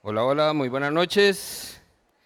[0.00, 1.82] Hola, hola, muy buenas noches.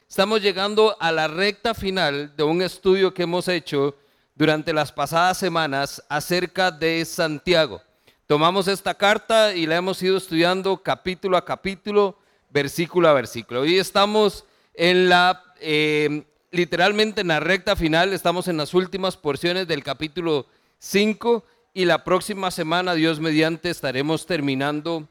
[0.07, 3.97] Estamos llegando a la recta final de un estudio que hemos hecho
[4.35, 7.81] durante las pasadas semanas acerca de Santiago.
[8.27, 12.19] Tomamos esta carta y la hemos ido estudiando capítulo a capítulo,
[12.51, 13.63] versículo a versículo.
[13.63, 14.45] Hoy estamos
[14.75, 20.45] en la, eh, literalmente en la recta final, estamos en las últimas porciones del capítulo
[20.79, 25.09] 5 y la próxima semana, Dios mediante, estaremos terminando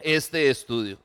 [0.00, 0.98] este estudio.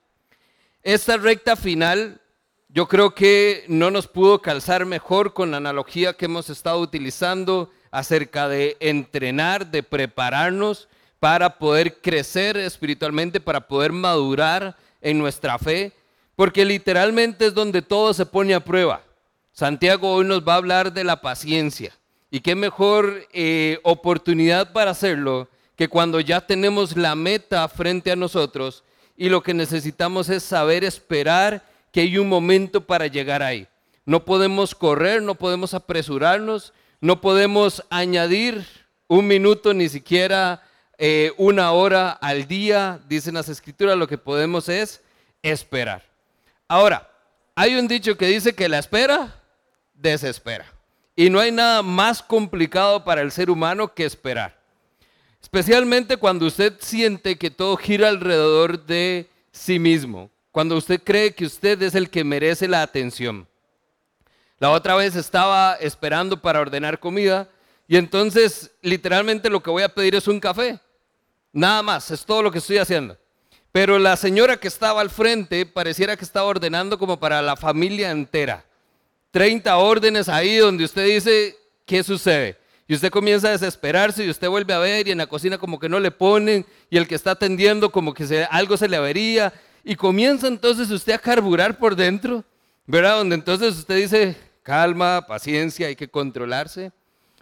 [0.84, 2.20] Esta recta final
[2.68, 7.72] yo creo que no nos pudo calzar mejor con la analogía que hemos estado utilizando
[7.90, 10.90] acerca de entrenar, de prepararnos
[11.22, 15.94] para poder crecer espiritualmente, para poder madurar en nuestra fe,
[16.36, 19.04] porque literalmente es donde todo se pone a prueba.
[19.54, 21.94] Santiago hoy nos va a hablar de la paciencia.
[22.30, 25.48] Y qué mejor eh, oportunidad para hacerlo
[25.78, 28.84] que cuando ya tenemos la meta frente a nosotros
[29.16, 33.68] y lo que necesitamos es saber esperar que hay un momento para llegar ahí.
[34.06, 38.66] No podemos correr, no podemos apresurarnos, no podemos añadir
[39.08, 40.64] un minuto, ni siquiera
[40.98, 45.02] eh, una hora al día, dicen las escrituras, lo que podemos es
[45.42, 46.04] esperar.
[46.68, 47.10] Ahora,
[47.56, 49.42] hay un dicho que dice que la espera
[49.94, 50.66] desespera.
[51.16, 54.63] Y no hay nada más complicado para el ser humano que esperar.
[55.54, 61.46] Especialmente cuando usted siente que todo gira alrededor de sí mismo, cuando usted cree que
[61.46, 63.48] usted es el que merece la atención.
[64.58, 67.48] La otra vez estaba esperando para ordenar comida
[67.88, 70.80] y entonces literalmente lo que voy a pedir es un café.
[71.52, 73.16] Nada más, es todo lo que estoy haciendo.
[73.72, 78.10] Pero la señora que estaba al frente pareciera que estaba ordenando como para la familia
[78.10, 78.66] entera.
[79.30, 82.63] 30 órdenes ahí donde usted dice, ¿qué sucede?
[82.88, 85.80] Y usted comienza a desesperarse y usted vuelve a ver y en la cocina como
[85.80, 89.54] que no le ponen y el que está atendiendo como que algo se le avería
[89.84, 92.44] y comienza entonces usted a carburar por dentro,
[92.86, 93.18] ¿verdad?
[93.18, 96.92] Donde entonces usted dice, calma, paciencia, hay que controlarse.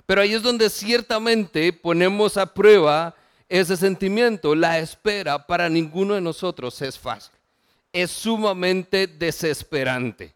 [0.06, 3.15] Pero ahí es donde ciertamente ponemos a prueba
[3.48, 4.55] ese sentimiento.
[4.55, 7.33] La espera para ninguno de nosotros es fácil.
[7.94, 10.33] Es sumamente desesperante.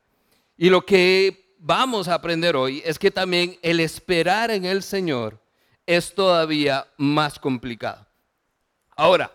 [0.58, 5.40] Y lo que vamos a aprender hoy es que también el esperar en el Señor
[5.88, 8.06] es todavía más complicado.
[8.96, 9.32] Ahora,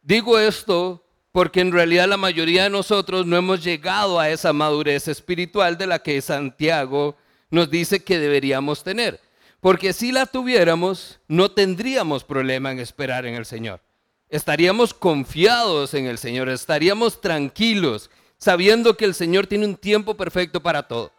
[0.00, 5.08] digo esto porque en realidad la mayoría de nosotros no hemos llegado a esa madurez
[5.08, 7.16] espiritual de la que Santiago
[7.50, 9.20] nos dice que deberíamos tener.
[9.60, 13.80] Porque si la tuviéramos, no tendríamos problema en esperar en el Señor.
[14.28, 20.62] Estaríamos confiados en el Señor, estaríamos tranquilos, sabiendo que el Señor tiene un tiempo perfecto
[20.62, 21.13] para todo.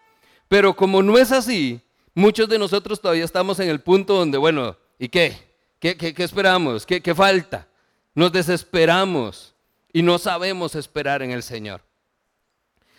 [0.48, 1.82] Pero como no es así,
[2.14, 5.38] muchos de nosotros todavía estamos en el punto donde, bueno, ¿y qué?
[5.80, 6.86] ¿Qué, esperamos?
[6.86, 7.68] ¿Qué, ¿Qué falta?
[8.14, 9.54] Nos desesperamos
[9.94, 11.82] y no sabemos esperar en el Señor.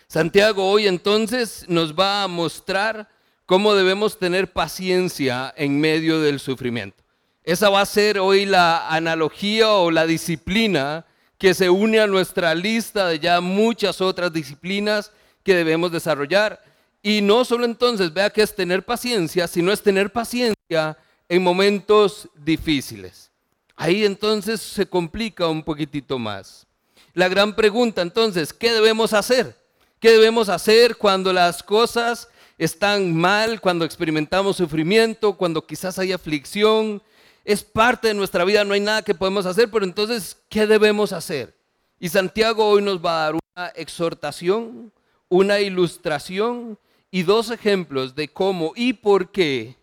[0.07, 3.09] Santiago hoy entonces nos va a mostrar
[3.45, 7.03] cómo debemos tener paciencia en medio del sufrimiento.
[7.43, 11.05] Esa va a ser hoy la analogía o la disciplina
[11.37, 15.11] que se une a nuestra lista de ya muchas otras disciplinas
[15.43, 16.61] que debemos desarrollar.
[17.07, 20.97] Y no solo entonces vea que es tener paciencia, sino es tener paciencia
[21.29, 23.31] en momentos difíciles.
[23.77, 26.67] Ahí entonces se complica un poquitito más.
[27.13, 29.55] La gran pregunta entonces, ¿qué debemos hacer?
[30.01, 37.01] ¿Qué debemos hacer cuando las cosas están mal, cuando experimentamos sufrimiento, cuando quizás hay aflicción?
[37.45, 41.13] Es parte de nuestra vida, no hay nada que podemos hacer, pero entonces, ¿qué debemos
[41.13, 41.55] hacer?
[42.01, 44.91] Y Santiago hoy nos va a dar una exhortación,
[45.29, 46.77] una ilustración
[47.11, 49.75] y dos ejemplos de cómo y por qué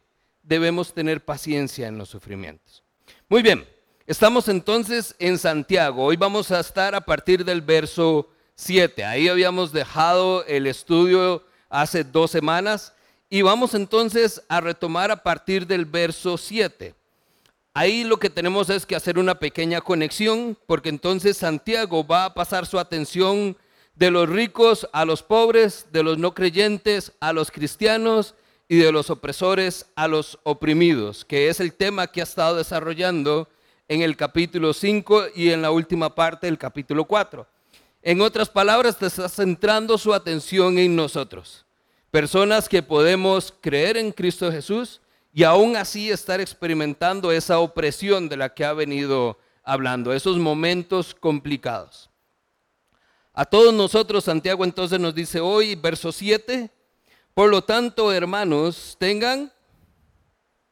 [0.42, 2.82] debemos tener paciencia en los sufrimientos.
[3.28, 3.66] Muy bien,
[4.06, 6.04] estamos entonces en Santiago.
[6.04, 9.04] Hoy vamos a estar a partir del verso 7.
[9.04, 12.94] Ahí habíamos dejado el estudio hace dos semanas
[13.30, 16.94] y vamos entonces a retomar a partir del verso 7.
[17.72, 22.34] Ahí lo que tenemos es que hacer una pequeña conexión porque entonces Santiago va a
[22.34, 23.56] pasar su atención
[23.94, 28.34] de los ricos a los pobres, de los no creyentes a los cristianos
[28.68, 33.48] y de los opresores a los oprimidos, que es el tema que ha estado desarrollando
[33.88, 37.46] en el capítulo 5 y en la última parte del capítulo 4.
[38.02, 41.64] En otras palabras, te está centrando su atención en nosotros,
[42.10, 45.00] personas que podemos creer en Cristo Jesús
[45.32, 51.14] y aún así estar experimentando esa opresión de la que ha venido hablando, esos momentos
[51.14, 52.10] complicados.
[53.36, 56.70] A todos nosotros, Santiago entonces nos dice hoy, verso 7,
[57.34, 59.52] por lo tanto, hermanos, tengan,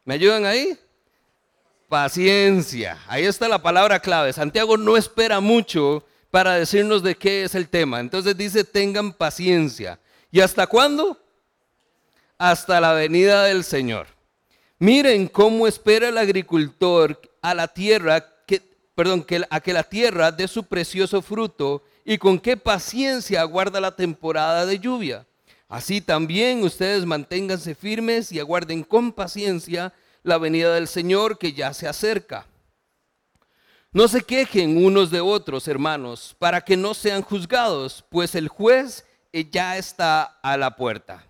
[0.05, 0.79] ¿me ayudan ahí?
[1.89, 3.01] Paciencia.
[3.09, 4.33] Ahí está la palabra clave.
[4.33, 7.99] Santiago no espera mucho para decirnos de qué es el tema.
[7.99, 9.99] Entonces dice, tengan paciencia.
[10.31, 11.21] ¿Y hasta cuándo?
[12.39, 14.07] Hasta la venida del Señor.
[14.79, 18.63] Miren cómo espera el agricultor a la tierra, que,
[18.95, 23.81] perdón, que, a que la tierra dé su precioso fruto y con qué paciencia aguarda
[23.81, 25.27] la temporada de lluvia.
[25.69, 31.73] Así también ustedes manténganse firmes y aguarden con paciencia la venida del Señor que ya
[31.73, 32.47] se acerca.
[33.93, 39.05] No se quejen unos de otros, hermanos, para que no sean juzgados, pues el juez
[39.51, 41.27] ya está a la puerta.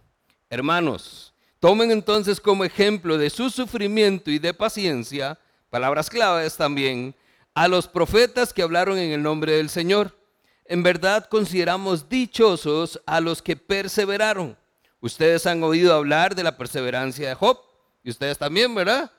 [0.48, 5.38] Hermanos, tomen entonces como ejemplo de su sufrimiento y de paciencia,
[5.70, 7.14] palabras claves también,
[7.54, 10.16] a los profetas que hablaron en el nombre del Señor.
[10.64, 14.56] En verdad consideramos dichosos a los que perseveraron.
[15.00, 17.58] Ustedes han oído hablar de la perseverancia de Job,
[18.04, 19.10] y ustedes también, ¿verdad?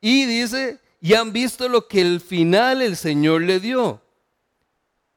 [0.00, 4.02] Y dice, y han visto lo que el final el Señor le dio.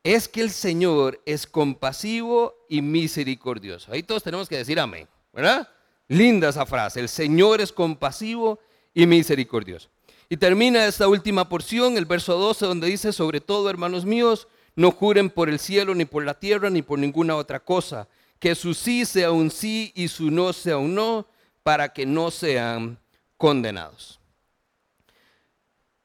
[0.03, 3.91] Es que el Señor es compasivo y misericordioso.
[3.91, 5.69] Ahí todos tenemos que decir amén, ¿verdad?
[6.07, 6.99] Linda esa frase.
[6.99, 8.59] El Señor es compasivo
[8.93, 9.89] y misericordioso.
[10.29, 14.91] Y termina esta última porción, el verso 12, donde dice, sobre todo, hermanos míos, no
[14.91, 18.07] juren por el cielo, ni por la tierra, ni por ninguna otra cosa.
[18.39, 21.27] Que su sí sea un sí y su no sea un no,
[21.63, 22.97] para que no sean
[23.37, 24.19] condenados.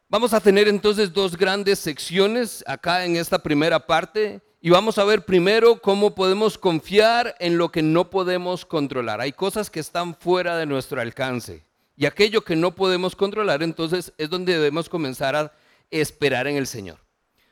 [0.09, 5.05] Vamos a tener entonces dos grandes secciones acá en esta primera parte y vamos a
[5.05, 9.21] ver primero cómo podemos confiar en lo que no podemos controlar.
[9.21, 11.63] Hay cosas que están fuera de nuestro alcance
[11.95, 15.53] y aquello que no podemos controlar entonces es donde debemos comenzar a
[15.91, 16.99] esperar en el Señor.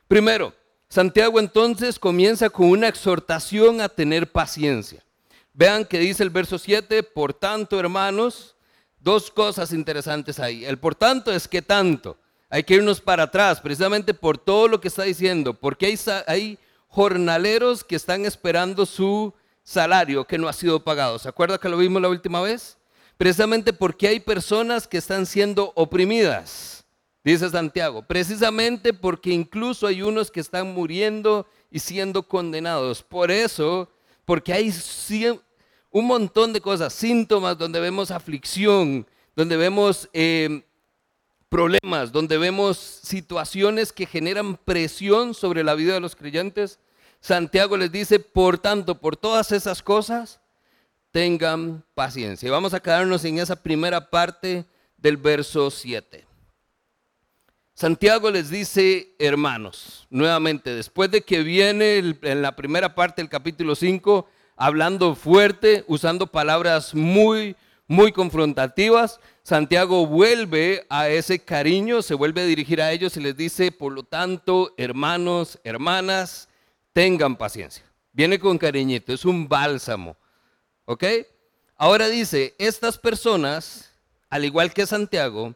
[0.09, 0.55] Primero,
[0.89, 5.03] Santiago entonces comienza con una exhortación a tener paciencia.
[5.53, 8.57] Vean que dice el verso 7, por tanto hermanos,
[9.01, 10.65] dos cosas interesantes ahí.
[10.65, 12.19] El por tanto es que tanto
[12.49, 16.59] hay que irnos para atrás, precisamente por todo lo que está diciendo, porque hay, hay
[16.89, 21.19] jornaleros que están esperando su salario que no ha sido pagado.
[21.19, 22.79] ¿Se acuerda que lo vimos la última vez?
[23.17, 26.76] Precisamente porque hay personas que están siendo oprimidas,
[27.33, 28.03] dice Santiago.
[28.03, 33.03] Precisamente porque incluso hay unos que están muriendo y siendo condenados.
[33.03, 33.91] Por eso,
[34.25, 34.73] porque hay
[35.91, 40.63] un montón de cosas, síntomas donde vemos aflicción, donde vemos eh,
[41.49, 46.79] problemas, donde vemos situaciones que generan presión sobre la vida de los creyentes,
[47.21, 50.41] Santiago les dice, por tanto, por todas esas cosas,
[51.11, 52.47] tengan paciencia.
[52.47, 54.65] Y vamos a quedarnos en esa primera parte
[54.99, 56.26] del verso 7.
[57.77, 63.75] Santiago les dice, hermanos, nuevamente, después de que viene en la primera parte del capítulo
[63.75, 64.27] 5,
[64.57, 67.55] hablando fuerte, usando palabras muy,
[67.87, 73.37] muy confrontativas, Santiago vuelve a ese cariño, se vuelve a dirigir a ellos y les
[73.37, 76.49] dice, por lo tanto, hermanos, hermanas,
[76.95, 77.85] tengan paciencia.
[78.11, 80.17] Viene con cariñito, es un bálsamo.
[80.87, 81.05] ¿Ok?
[81.77, 83.93] Ahora dice, estas personas,
[84.31, 85.55] al igual que Santiago,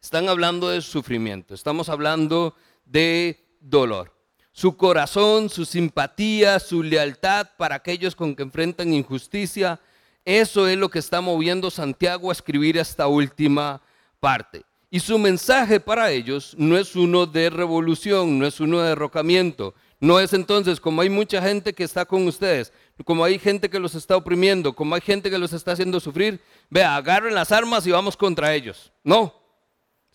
[0.00, 2.54] están hablando de sufrimiento, estamos hablando
[2.84, 4.14] de dolor.
[4.52, 9.80] Su corazón, su simpatía, su lealtad para aquellos con que enfrentan injusticia,
[10.24, 13.80] eso es lo que está moviendo Santiago a escribir esta última
[14.20, 14.62] parte.
[14.90, 19.74] Y su mensaje para ellos no es uno de revolución, no es uno de derrocamiento.
[20.00, 22.72] No es entonces como hay mucha gente que está con ustedes,
[23.04, 26.40] como hay gente que los está oprimiendo, como hay gente que los está haciendo sufrir,
[26.70, 28.92] vea, agarren las armas y vamos contra ellos.
[29.02, 29.34] No.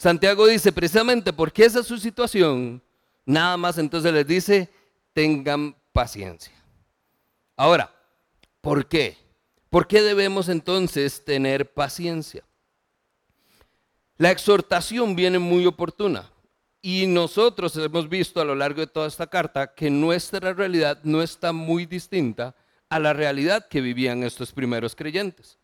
[0.04, 2.84] Santiago dice precisamente porque esa es su situación,
[3.26, 4.70] nada más entonces les dice,
[5.14, 6.52] tengan paciencia.
[7.56, 7.90] Ahora,
[8.60, 9.16] ¿por qué?
[9.70, 12.44] ¿Por qué debemos entonces tener paciencia?
[14.18, 16.30] La exhortación viene muy oportuna
[16.82, 21.22] y nosotros hemos visto a lo largo de toda esta carta que nuestra realidad no
[21.22, 22.54] está muy distinta
[22.90, 25.58] a la realidad que vivían estos primeros creyentes.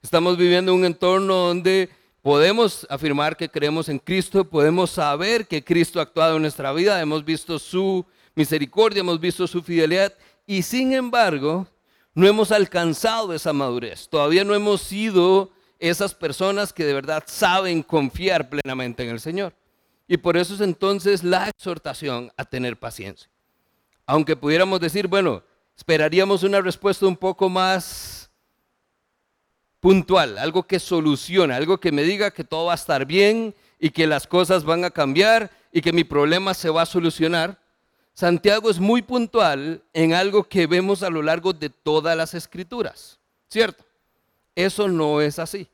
[0.00, 1.90] Estamos viviendo un entorno donde
[2.22, 7.00] podemos afirmar que creemos en Cristo, podemos saber que Cristo ha actuado en nuestra vida,
[7.00, 10.14] hemos visto su misericordia, hemos visto su fidelidad
[10.46, 11.66] y sin embargo
[12.14, 14.08] no hemos alcanzado esa madurez.
[14.08, 19.54] Todavía no hemos sido esas personas que de verdad saben confiar plenamente en el Señor.
[20.06, 23.28] Y por eso es entonces la exhortación a tener paciencia.
[24.06, 25.42] Aunque pudiéramos decir, bueno,
[25.76, 28.21] esperaríamos una respuesta un poco más
[29.82, 33.90] puntual, algo que solucione, algo que me diga que todo va a estar bien y
[33.90, 37.58] que las cosas van a cambiar y que mi problema se va a solucionar.
[38.14, 43.18] Santiago es muy puntual en algo que vemos a lo largo de todas las escrituras,
[43.48, 43.84] ¿cierto?
[44.54, 45.66] Eso no es así.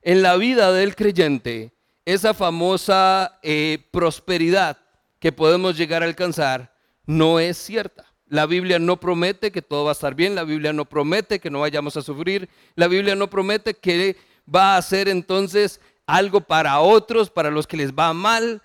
[0.00, 1.74] En la vida del creyente,
[2.06, 4.78] esa famosa eh, prosperidad
[5.18, 8.13] que podemos llegar a alcanzar no es cierta.
[8.28, 11.50] La Biblia no promete que todo va a estar bien, la Biblia no promete que
[11.50, 14.16] no vayamos a sufrir, la Biblia no promete que
[14.52, 18.62] va a ser entonces algo para otros, para los que les va mal.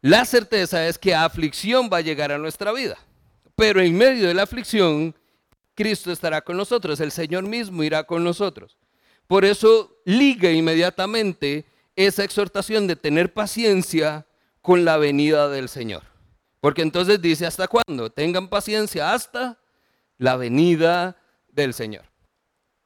[0.00, 2.96] La certeza es que aflicción va a llegar a nuestra vida,
[3.56, 5.14] pero en medio de la aflicción,
[5.74, 8.76] Cristo estará con nosotros, el Señor mismo irá con nosotros.
[9.26, 11.66] Por eso liga inmediatamente
[11.96, 14.26] esa exhortación de tener paciencia
[14.62, 16.02] con la venida del Señor.
[16.66, 18.10] Porque entonces dice, ¿hasta cuándo?
[18.10, 19.56] Tengan paciencia hasta
[20.18, 22.02] la venida del Señor.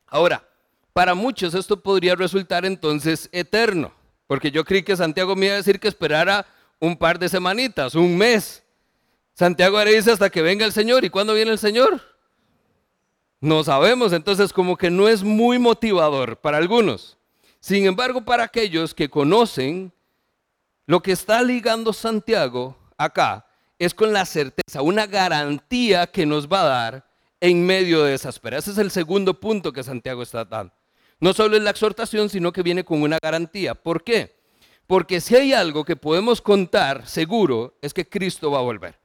[0.06, 0.46] Ahora,
[0.92, 3.90] para muchos esto podría resultar entonces eterno,
[4.26, 6.44] porque yo creí que Santiago me iba a decir que esperara
[6.78, 8.62] un par de semanitas, un mes.
[9.32, 11.02] Santiago ahora dice hasta que venga el Señor.
[11.06, 12.02] ¿Y cuándo viene el Señor?
[13.40, 17.16] No sabemos, entonces como que no es muy motivador para algunos.
[17.60, 19.90] Sin embargo, para aquellos que conocen,
[20.84, 23.46] lo que está ligando Santiago acá
[23.80, 27.06] es con la certeza, una garantía que nos va a dar
[27.40, 28.58] en medio de esa espera.
[28.58, 30.74] Ese es el segundo punto que Santiago está dando.
[31.18, 33.74] No solo es la exhortación, sino que viene con una garantía.
[33.74, 34.36] ¿Por qué?
[34.86, 38.98] Porque si hay algo que podemos contar seguro es que Cristo va a volver.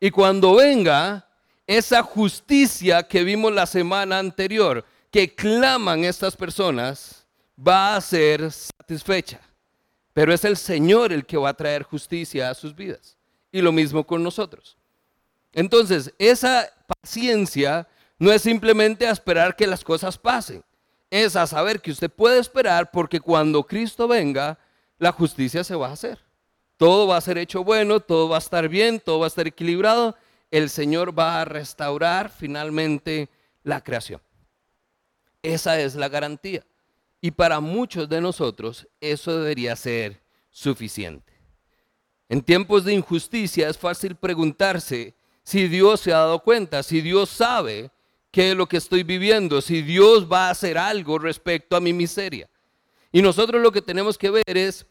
[0.00, 1.28] Y cuando venga,
[1.64, 7.24] esa justicia que vimos la semana anterior, que claman estas personas,
[7.56, 9.40] va a ser satisfecha.
[10.12, 13.15] Pero es el Señor el que va a traer justicia a sus vidas
[13.56, 14.76] y lo mismo con nosotros.
[15.54, 20.62] Entonces, esa paciencia no es simplemente a esperar que las cosas pasen,
[21.08, 24.58] es a saber que usted puede esperar porque cuando Cristo venga,
[24.98, 26.18] la justicia se va a hacer.
[26.76, 29.46] Todo va a ser hecho bueno, todo va a estar bien, todo va a estar
[29.46, 30.16] equilibrado.
[30.50, 33.30] El Señor va a restaurar finalmente
[33.62, 34.20] la creación.
[35.42, 36.62] Esa es la garantía.
[37.22, 40.20] Y para muchos de nosotros eso debería ser
[40.50, 41.35] suficiente.
[42.28, 47.30] En tiempos de injusticia es fácil preguntarse si Dios se ha dado cuenta, si Dios
[47.30, 47.90] sabe
[48.32, 51.92] qué es lo que estoy viviendo, si Dios va a hacer algo respecto a mi
[51.92, 52.48] miseria.
[53.12, 54.86] Y nosotros lo que tenemos que ver es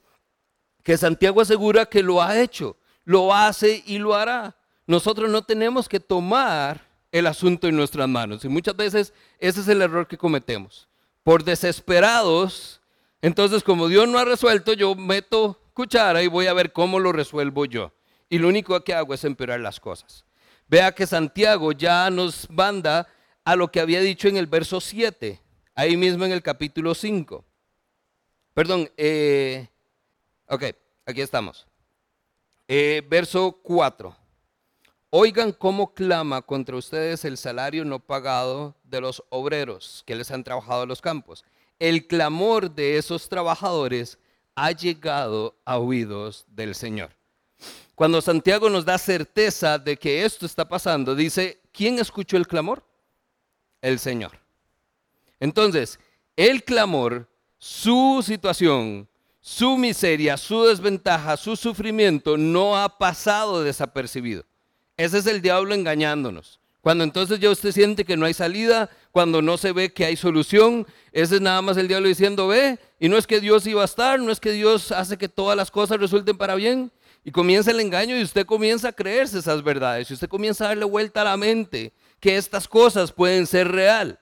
[0.81, 4.55] que Santiago asegura que lo ha hecho, lo hace y lo hará.
[4.87, 8.45] Nosotros no tenemos que tomar el asunto en nuestras manos.
[8.45, 10.87] Y muchas veces ese es el error que cometemos.
[11.23, 12.81] Por desesperados,
[13.21, 17.11] entonces como Dios no ha resuelto, yo meto cuchara y voy a ver cómo lo
[17.11, 17.91] resuelvo yo.
[18.29, 20.25] Y lo único que hago es empeorar las cosas.
[20.67, 23.07] Vea que Santiago ya nos manda
[23.43, 25.39] a lo que había dicho en el verso 7,
[25.75, 27.45] ahí mismo en el capítulo 5.
[28.55, 29.67] Perdón, eh,
[30.47, 30.63] ok,
[31.05, 31.67] aquí estamos.
[32.67, 34.15] Eh, verso 4.
[35.11, 40.43] Oigan cómo clama contra ustedes el salario no pagado de los obreros que les han
[40.43, 41.45] trabajado en los campos.
[41.77, 44.17] El clamor de esos trabajadores
[44.55, 47.11] ha llegado a oídos del Señor.
[47.93, 52.83] Cuando Santiago nos da certeza de que esto está pasando, dice, ¿quién escuchó el clamor?
[53.81, 54.31] El Señor.
[55.39, 55.99] Entonces,
[56.35, 59.07] el clamor, su situación,
[59.39, 64.43] su miseria, su desventaja, su sufrimiento no ha pasado desapercibido.
[64.97, 66.59] Ese es el diablo engañándonos.
[66.85, 70.15] Cuando entonces ya usted siente que no hay salida, cuando no se ve que hay
[70.15, 73.81] solución, ese es nada más el diablo diciendo, ve, y no es que Dios iba
[73.81, 76.91] a estar, no es que Dios hace que todas las cosas resulten para bien.
[77.23, 80.67] Y comienza el engaño y usted comienza a creerse esas verdades, y usted comienza a
[80.67, 84.19] darle vuelta a la mente que estas cosas pueden ser real.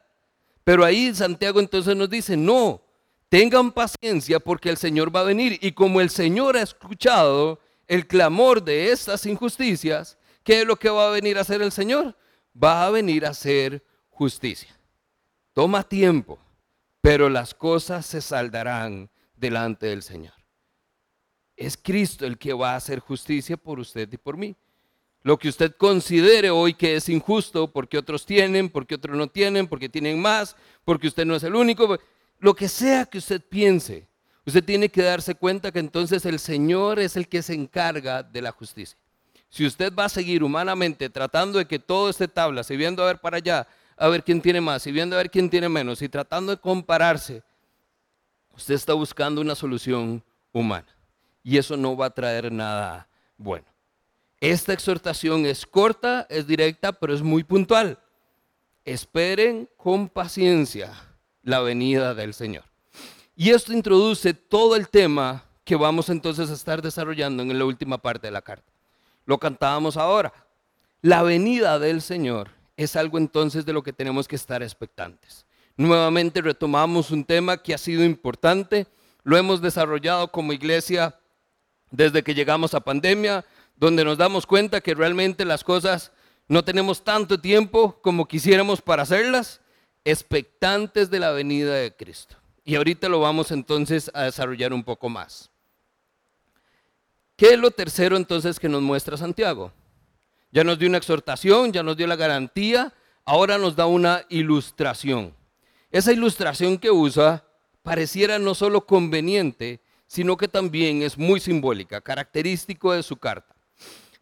[0.63, 2.81] Pero ahí Santiago entonces nos dice, no,
[3.27, 5.59] tengan paciencia porque el Señor va a venir.
[5.61, 10.89] Y como el Señor ha escuchado el clamor de estas injusticias, ¿qué es lo que
[10.89, 12.15] va a venir a hacer el Señor?
[12.61, 14.75] Va a venir a hacer justicia.
[15.53, 16.39] Toma tiempo,
[17.01, 20.33] pero las cosas se saldarán delante del Señor.
[21.55, 24.55] Es Cristo el que va a hacer justicia por usted y por mí.
[25.21, 29.67] Lo que usted considere hoy que es injusto porque otros tienen, porque otros no tienen,
[29.67, 31.97] porque tienen más, porque usted no es el único,
[32.39, 34.07] lo que sea que usted piense,
[34.45, 38.41] usted tiene que darse cuenta que entonces el Señor es el que se encarga de
[38.41, 38.97] la justicia.
[39.53, 43.05] Si usted va a seguir humanamente tratando de que todo esté tabla, si viendo a
[43.05, 46.01] ver para allá, a ver quién tiene más, y viendo a ver quién tiene menos,
[46.01, 47.43] y tratando de compararse,
[48.55, 50.87] usted está buscando una solución humana.
[51.43, 53.07] Y eso no va a traer nada
[53.37, 53.67] bueno.
[54.39, 57.99] Esta exhortación es corta, es directa, pero es muy puntual.
[58.83, 60.91] Esperen con paciencia
[61.43, 62.63] la venida del Señor.
[63.35, 67.99] Y esto introduce todo el tema que vamos entonces a estar desarrollando en la última
[67.99, 68.72] parte de la carta.
[69.25, 70.33] Lo cantábamos ahora.
[71.01, 75.45] La venida del Señor es algo entonces de lo que tenemos que estar expectantes.
[75.75, 78.87] Nuevamente retomamos un tema que ha sido importante,
[79.23, 81.19] lo hemos desarrollado como iglesia
[81.91, 86.11] desde que llegamos a pandemia, donde nos damos cuenta que realmente las cosas
[86.47, 89.61] no tenemos tanto tiempo como quisiéramos para hacerlas,
[90.03, 92.35] expectantes de la venida de Cristo.
[92.65, 95.52] Y ahorita lo vamos entonces a desarrollar un poco más.
[97.35, 99.71] ¿Qué es lo tercero entonces que nos muestra Santiago?
[100.51, 102.93] Ya nos dio una exhortación, ya nos dio la garantía,
[103.25, 105.33] ahora nos da una ilustración.
[105.91, 107.43] Esa ilustración que usa
[107.81, 113.55] pareciera no solo conveniente, sino que también es muy simbólica, característico de su carta.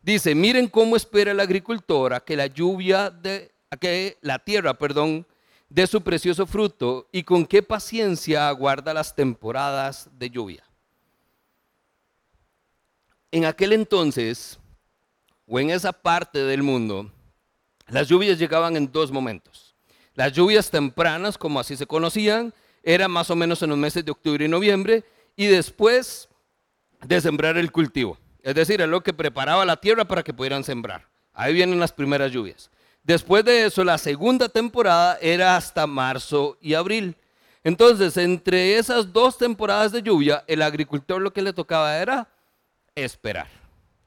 [0.01, 5.27] Dice, miren cómo espera el agricultor a que la lluvia de, que la tierra, perdón,
[5.69, 10.63] dé su precioso fruto y con qué paciencia aguarda las temporadas de lluvia.
[13.31, 14.59] En aquel entonces,
[15.47, 17.09] o en esa parte del mundo,
[17.87, 19.73] las lluvias llegaban en dos momentos.
[20.15, 24.11] Las lluvias tempranas, como así se conocían, eran más o menos en los meses de
[24.11, 25.05] octubre y noviembre,
[25.37, 26.27] y después
[27.05, 28.17] de sembrar el cultivo.
[28.43, 31.07] Es decir, es lo que preparaba la tierra para que pudieran sembrar.
[31.33, 32.69] Ahí vienen las primeras lluvias.
[33.03, 37.15] Después de eso, la segunda temporada era hasta marzo y abril.
[37.63, 42.27] Entonces, entre esas dos temporadas de lluvia, el agricultor lo que le tocaba era
[42.95, 43.47] esperar.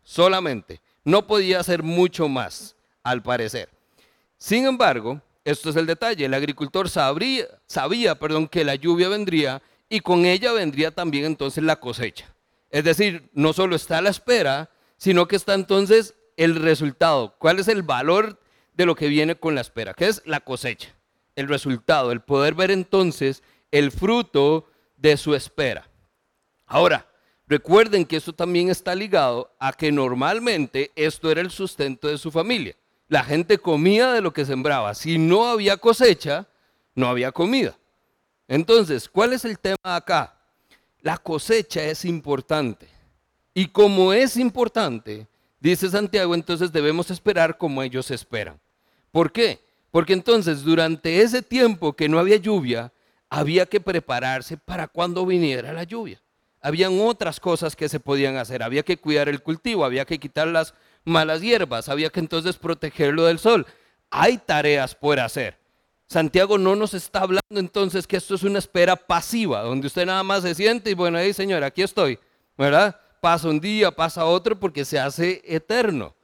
[0.02, 0.80] Solamente.
[1.04, 3.68] No podía hacer mucho más, al parecer.
[4.38, 9.62] Sin embargo, esto es el detalle, el agricultor sabría, sabía perdón, que la lluvia vendría
[9.90, 12.34] y con ella vendría también entonces la cosecha.
[12.70, 17.36] Es decir, no solo está la espera, sino que está entonces el resultado.
[17.38, 18.40] ¿Cuál es el valor
[18.72, 19.94] de lo que viene con la espera?
[19.94, 20.94] ¿Qué es la cosecha?
[21.36, 25.88] El resultado, el poder ver entonces el fruto de su espera.
[26.66, 27.06] Ahora,
[27.46, 32.30] recuerden que esto también está ligado a que normalmente esto era el sustento de su
[32.30, 32.76] familia.
[33.08, 34.94] La gente comía de lo que sembraba.
[34.94, 36.46] Si no había cosecha,
[36.94, 37.76] no había comida.
[38.48, 40.36] Entonces, ¿cuál es el tema acá?
[41.00, 42.88] La cosecha es importante.
[43.52, 45.26] Y como es importante,
[45.60, 48.58] dice Santiago, entonces debemos esperar como ellos esperan.
[49.12, 49.60] ¿Por qué?
[49.90, 52.92] Porque entonces durante ese tiempo que no había lluvia,
[53.30, 56.20] había que prepararse para cuando viniera la lluvia.
[56.64, 58.62] Habían otras cosas que se podían hacer.
[58.62, 60.72] Había que cuidar el cultivo, había que quitar las
[61.04, 63.66] malas hierbas, había que entonces protegerlo del sol.
[64.08, 65.58] Hay tareas por hacer.
[66.06, 70.22] Santiago no nos está hablando entonces que esto es una espera pasiva, donde usted nada
[70.22, 72.18] más se siente y bueno, ahí señor, aquí estoy,
[72.56, 72.98] ¿verdad?
[73.20, 76.14] Pasa un día, pasa otro porque se hace eterno.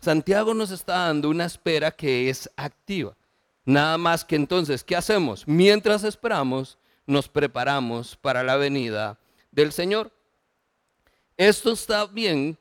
[0.00, 3.16] Santiago nos está dando una espera que es activa.
[3.64, 5.48] Nada más que entonces, ¿qué hacemos?
[5.48, 9.18] Mientras esperamos, nos preparamos para la venida
[9.52, 10.12] del Señor.
[11.36, 12.58] Esto está bien,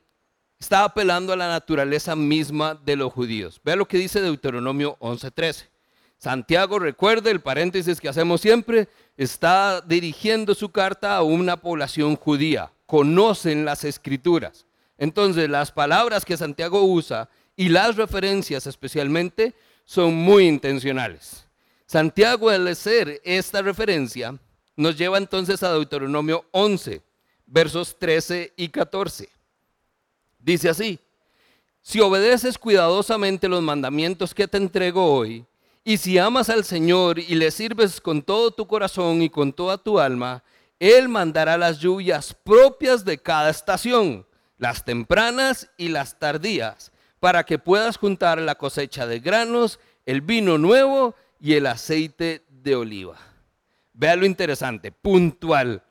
[0.60, 3.60] está apelando a la naturaleza misma de los judíos.
[3.64, 5.70] Vea lo que dice Deuteronomio 11:13.
[6.18, 12.72] Santiago, recuerde el paréntesis que hacemos siempre, está dirigiendo su carta a una población judía.
[12.86, 14.68] Conocen las escrituras.
[15.00, 21.48] Entonces, las palabras que Santiago usa y las referencias especialmente son muy intencionales.
[21.88, 24.38] Santiago, al hacer esta referencia,
[24.76, 27.02] nos lleva entonces a Deuteronomio 11,
[27.46, 29.30] versos 13 y 14.
[30.40, 31.00] Dice así,
[31.82, 35.46] si obedeces cuidadosamente los mandamientos que te entrego hoy,
[35.84, 39.78] y si amas al Señor y le sirves con todo tu corazón y con toda
[39.80, 40.44] tu alma,
[40.80, 44.26] Él mandará las lluvias propias de cada estación,
[44.60, 50.60] las tempranas y las tardías, para que puedas juntar la cosecha de granos, el vino
[50.60, 53.31] nuevo y el aceite de oliva.
[53.94, 55.84] Vea lo interesante, puntual.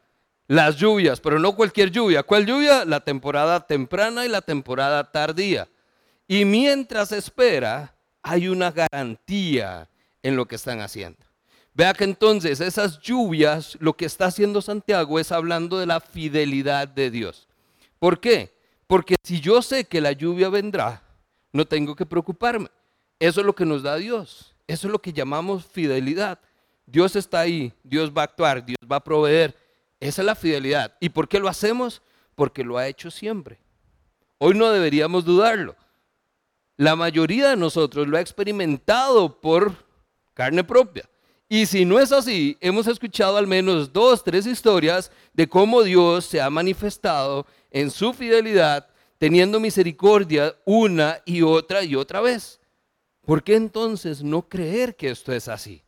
[0.47, 2.25] Las lluvias, pero no cualquier lluvia.
[2.25, 2.85] ¿Cuál lluvia?
[2.85, 5.69] La temporada temprana y la temporada tardía.
[6.27, 9.89] Y mientras espera, hay una garantía
[10.23, 11.19] en lo que están haciendo.
[11.73, 16.89] Vea que entonces esas lluvias, lo que está haciendo Santiago es hablando de la fidelidad
[16.89, 17.49] de Dios.
[17.99, 18.53] ¿Por qué?
[18.87, 21.03] Porque si yo sé que la lluvia vendrá,
[21.53, 22.69] no tengo que preocuparme.
[23.21, 24.57] Eso es lo que nos da Dios.
[24.67, 26.41] Eso es lo que llamamos fidelidad.
[26.91, 29.55] Dios está ahí, Dios va a actuar, Dios va a proveer.
[30.01, 30.97] Esa es la fidelidad.
[30.99, 32.03] ¿Y por qué lo hacemos?
[32.35, 33.59] Porque lo ha hecho siempre.
[34.39, 35.77] Hoy no deberíamos dudarlo.
[36.77, 39.75] La mayoría de nosotros lo ha experimentado por
[40.35, 41.09] carne propia.
[41.49, 46.25] Y si no es así, hemos escuchado al menos dos, tres historias de cómo Dios
[46.25, 52.61] se ha manifestado en su fidelidad, teniendo misericordia una y otra y otra vez.
[53.21, 55.83] ¿Por qué entonces no creer que esto es así?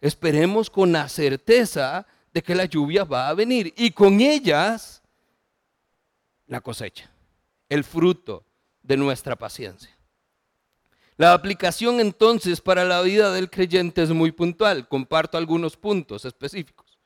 [0.00, 5.02] Esperemos con la certeza de que la lluvia va a venir y con ellas
[6.46, 7.10] la cosecha,
[7.68, 8.44] el fruto,
[8.86, 9.90] de nuestra paciencia.
[11.16, 14.86] La aplicación entonces para la vida del creyente es muy puntual.
[14.86, 16.98] Comparto algunos puntos específicos.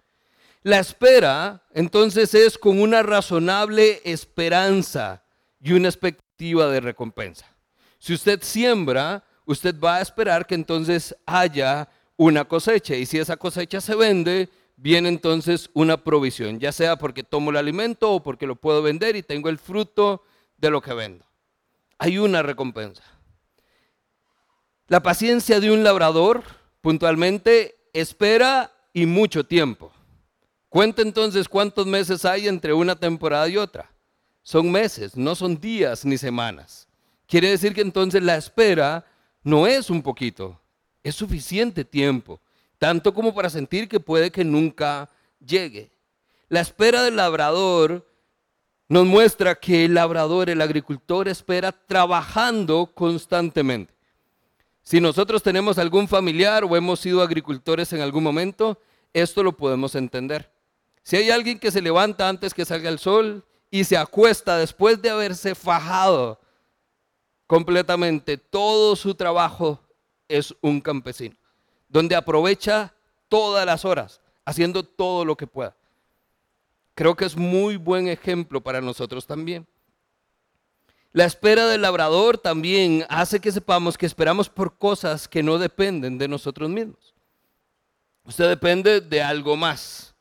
[0.62, 5.22] La espera entonces es con una razonable esperanza
[5.60, 7.46] y una expectativa de recompensa.
[7.98, 11.88] Si usted siembra, usted va a esperar que entonces haya
[12.20, 17.22] una cosecha y si esa cosecha se vende, viene entonces una provisión, ya sea porque
[17.22, 20.22] tomo el alimento o porque lo puedo vender y tengo el fruto
[20.58, 21.24] de lo que vendo.
[21.96, 23.02] Hay una recompensa.
[24.86, 26.44] La paciencia de un labrador
[26.82, 29.90] puntualmente espera y mucho tiempo.
[30.68, 33.90] Cuenta entonces cuántos meses hay entre una temporada y otra.
[34.42, 36.86] Son meses, no son días ni semanas.
[37.26, 39.06] Quiere decir que entonces la espera
[39.42, 40.59] no es un poquito,
[41.02, 42.40] es suficiente tiempo
[42.80, 45.90] tanto como para sentir que puede que nunca llegue.
[46.48, 48.08] La espera del labrador
[48.88, 53.92] nos muestra que el labrador, el agricultor, espera trabajando constantemente.
[54.82, 58.80] Si nosotros tenemos algún familiar o hemos sido agricultores en algún momento,
[59.12, 60.50] esto lo podemos entender.
[61.02, 65.02] Si hay alguien que se levanta antes que salga el sol y se acuesta después
[65.02, 66.40] de haberse fajado
[67.46, 69.80] completamente, todo su trabajo
[70.30, 71.36] es un campesino
[71.90, 72.94] donde aprovecha
[73.28, 75.76] todas las horas, haciendo todo lo que pueda.
[76.94, 79.66] Creo que es muy buen ejemplo para nosotros también.
[81.12, 86.18] La espera del labrador también hace que sepamos que esperamos por cosas que no dependen
[86.18, 87.14] de nosotros mismos.
[88.24, 90.14] Usted depende de algo más.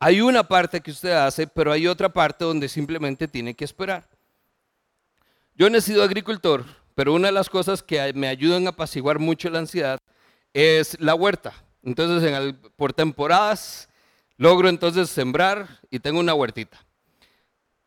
[0.00, 4.08] Hay una parte que usted hace, pero hay otra parte donde simplemente tiene que esperar.
[5.54, 6.64] Yo he sido agricultor,
[6.96, 9.98] pero una de las cosas que me ayudan a apaciguar mucho la ansiedad
[10.54, 11.52] es la huerta.
[11.82, 13.90] Entonces, por temporadas
[14.38, 16.78] logro entonces sembrar y tengo una huertita.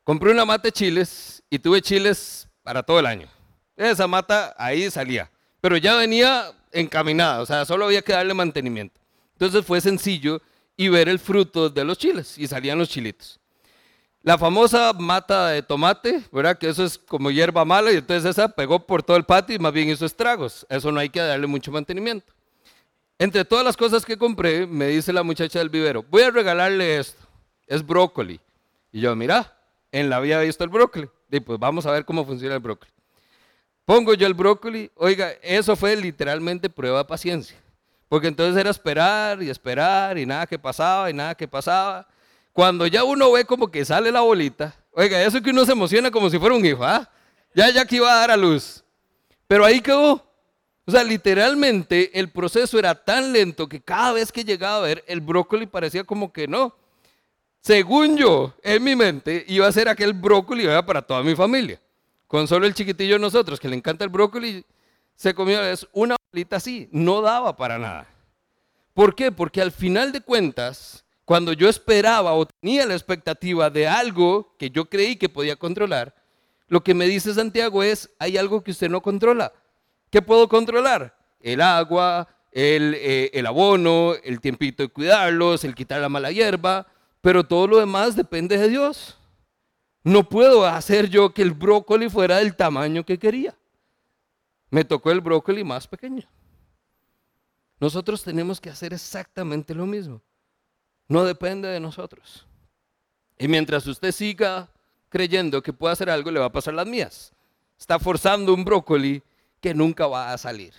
[0.04, 3.28] Compré una mata de chiles y tuve chiles para todo el año.
[3.76, 9.02] Esa mata ahí salía, pero ya venía encaminada, o sea, solo había que darle mantenimiento.
[9.34, 10.40] Entonces fue sencillo
[10.78, 13.39] y ver el fruto de los chiles y salían los chilitos.
[14.22, 16.58] La famosa mata de tomate, ¿verdad?
[16.58, 19.60] Que eso es como hierba mala y entonces esa pegó por todo el patio y
[19.60, 20.66] más bien hizo estragos.
[20.70, 22.34] Eso no hay que darle mucho mantenimiento.
[23.18, 27.00] Entre todas las cosas que compré, me dice la muchacha del vivero, voy a regalarle
[27.00, 27.22] esto,
[27.68, 28.40] es brócoli.
[28.92, 29.58] Y yo, mira,
[29.92, 31.10] en la había visto el brócoli.
[31.32, 32.92] Y pues vamos a ver cómo funciona el brócoli.
[33.86, 37.58] Pongo yo el brócoli, oiga, eso fue literalmente prueba de paciencia.
[38.08, 42.08] Porque entonces era esperar y esperar y nada que pasaba y nada que pasaba.
[42.60, 46.12] Cuando ya uno ve como que sale la bolita, oiga, eso que uno se emociona
[46.12, 47.10] como si fuera un hijo, ¿ah?
[47.56, 48.84] Ya, ya que iba a dar a luz.
[49.48, 50.30] Pero ahí quedó.
[50.86, 55.06] O sea, literalmente el proceso era tan lento que cada vez que llegaba a ver
[55.08, 56.76] el brócoli parecía como que no.
[57.62, 61.80] Según yo, en mi mente, iba a ser aquel brócoli para toda mi familia.
[62.28, 64.66] Con solo el chiquitillo de nosotros, que le encanta el brócoli,
[65.16, 65.62] se comió
[65.94, 68.06] una bolita así, no daba para nada.
[68.94, 69.32] ¿Por qué?
[69.32, 74.72] Porque al final de cuentas, cuando yo esperaba o tenía la expectativa de algo que
[74.72, 76.16] yo creí que podía controlar,
[76.68, 79.54] lo que me dice Santiago es, hay algo que usted no controla.
[80.10, 81.16] ¿Qué puedo controlar?
[81.40, 86.88] El agua, eh, el, abono, el tiempito de cuidarlos, el quitar la mala hierba,
[87.22, 89.16] pero todo lo demás depende de Dios.
[90.04, 93.56] No puedo hacer yo que el brócoli fuera del tamaño que quería.
[94.72, 96.28] Me tocó el brócoli más pequeño.
[97.80, 100.24] Nosotros tenemos que hacer exactamente lo mismo.
[101.10, 102.46] No depende de nosotros.
[103.38, 104.70] Y mientras usted siga
[105.10, 107.34] creyendo que puede hacer algo, le va a pasar las mías.
[107.78, 109.22] Está forzando un brócoli
[109.60, 110.74] que nunca va a salir.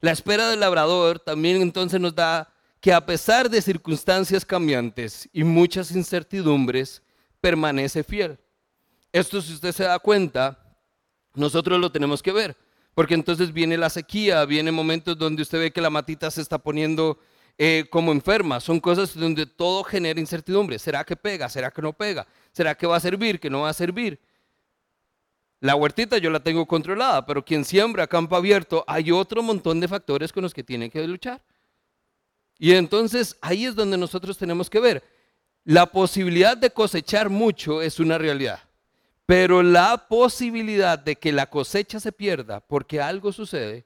[0.00, 5.44] La espera del labrador también entonces nos da que a pesar de circunstancias cambiantes y
[5.44, 7.02] muchas incertidumbres,
[7.40, 8.38] permanece fiel.
[9.12, 10.58] Esto si usted se da cuenta,
[11.34, 12.56] nosotros lo tenemos que ver,
[12.94, 16.58] porque entonces viene la sequía, viene momentos donde usted ve que la matita se está
[16.58, 17.18] poniendo
[17.62, 20.78] eh, como enferma, son cosas donde todo genera incertidumbre.
[20.78, 21.46] ¿Será que pega?
[21.50, 22.26] ¿Será que no pega?
[22.52, 23.38] ¿Será que va a servir?
[23.38, 24.18] ¿Que no va a servir?
[25.60, 29.88] La huertita yo la tengo controlada, pero quien siembra campo abierto, hay otro montón de
[29.88, 31.42] factores con los que tiene que luchar.
[32.58, 35.04] Y entonces ahí es donde nosotros tenemos que ver.
[35.62, 38.60] La posibilidad de cosechar mucho es una realidad,
[39.26, 43.84] pero la posibilidad de que la cosecha se pierda porque algo sucede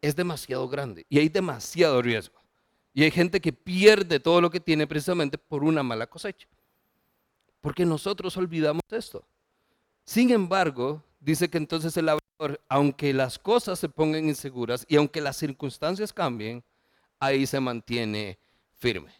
[0.00, 2.41] es demasiado grande y hay demasiado riesgo.
[2.94, 6.46] Y hay gente que pierde todo lo que tiene precisamente por una mala cosecha.
[7.60, 9.24] Porque nosotros olvidamos esto.
[10.04, 15.20] Sin embargo, dice que entonces el labrador, aunque las cosas se pongan inseguras y aunque
[15.20, 16.62] las circunstancias cambien,
[17.18, 18.38] ahí se mantiene
[18.78, 19.12] firme.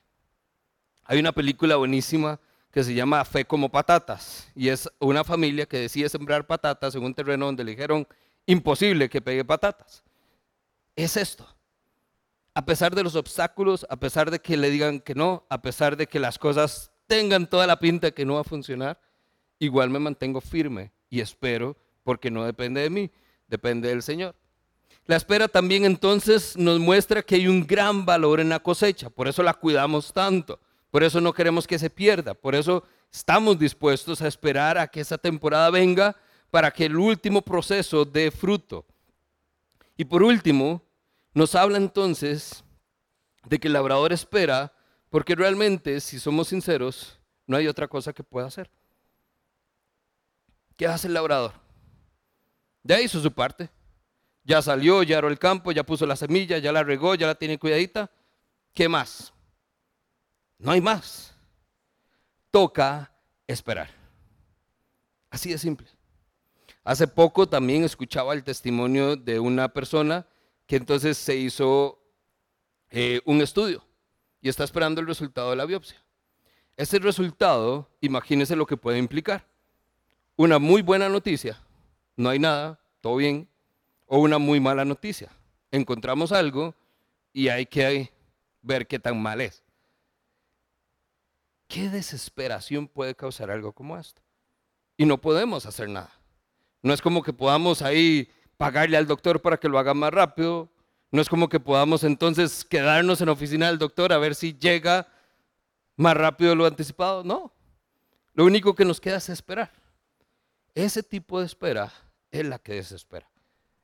[1.05, 5.79] Hay una película buenísima que se llama Fe como patatas y es una familia que
[5.79, 8.07] decide sembrar patatas en un terreno donde le dijeron
[8.47, 10.03] imposible que pegue patatas.
[10.97, 11.47] Es esto.
[12.55, 15.97] A pesar de los obstáculos, a pesar de que le digan que no, a pesar
[15.97, 19.01] de que las cosas tengan toda la pinta que no va a funcionar,
[19.59, 23.11] igual me mantengo firme y espero porque no depende de mí,
[23.49, 24.35] depende del Señor.
[25.07, 29.29] La espera también entonces nos muestra que hay un gran valor en la cosecha, por
[29.29, 30.61] eso la cuidamos tanto,
[30.91, 35.01] por eso no queremos que se pierda, por eso estamos dispuestos a esperar a que
[35.01, 36.17] esa temporada venga
[36.51, 38.85] para que el último proceso dé fruto.
[39.97, 40.83] Y por último,
[41.35, 42.65] nos habla entonces
[43.45, 44.73] de que el labrador espera,
[45.11, 48.71] porque realmente, si somos sinceros, no hay otra cosa que pueda hacer.
[50.77, 51.53] ¿Qué hace el labrador?
[52.83, 53.71] Ya hizo su parte.
[54.45, 57.35] Ya salió, ya aró el campo, ya puso la semilla, ya la regó, ya la
[57.35, 58.11] tiene cuidadita.
[58.75, 59.33] ¿Qué más?
[60.59, 61.35] No hay más.
[62.51, 63.13] Toca
[63.47, 63.91] esperar.
[65.31, 65.89] Así de simple.
[66.85, 70.27] Hace poco también escuchaba el testimonio de una persona
[70.77, 72.03] entonces se hizo
[72.91, 73.85] eh, un estudio
[74.41, 76.03] y está esperando el resultado de la biopsia.
[76.77, 79.47] Ese resultado, imagínense lo que puede implicar.
[80.37, 81.61] Una muy buena noticia,
[82.17, 83.49] no hay nada, todo bien,
[84.07, 85.31] o una muy mala noticia.
[85.71, 86.75] Encontramos algo
[87.33, 88.13] y hay que
[88.63, 89.63] ver qué tan mal es.
[91.69, 94.21] ¿Qué desesperación puede causar algo como esto?
[94.97, 96.13] Y no podemos hacer nada.
[96.83, 98.29] No es como que podamos ahí
[98.63, 100.71] pagarle al doctor para que lo haga más rápido.
[101.11, 104.57] No es como que podamos entonces quedarnos en la oficina del doctor a ver si
[104.57, 105.09] llega
[105.97, 107.25] más rápido de lo anticipado.
[107.25, 107.53] No.
[108.35, 109.73] Lo único que nos queda es esperar.
[110.77, 111.93] Ese tipo de espera
[112.31, 113.29] es la que desespera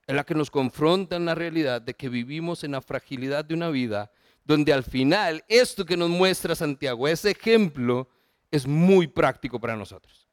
[0.06, 3.54] en la que nos confronta en la realidad de que vivimos en la fragilidad de
[3.54, 4.12] una vida
[4.44, 8.08] donde al final esto que nos muestra Santiago, ese ejemplo,
[8.52, 10.28] es muy práctico para nosotros.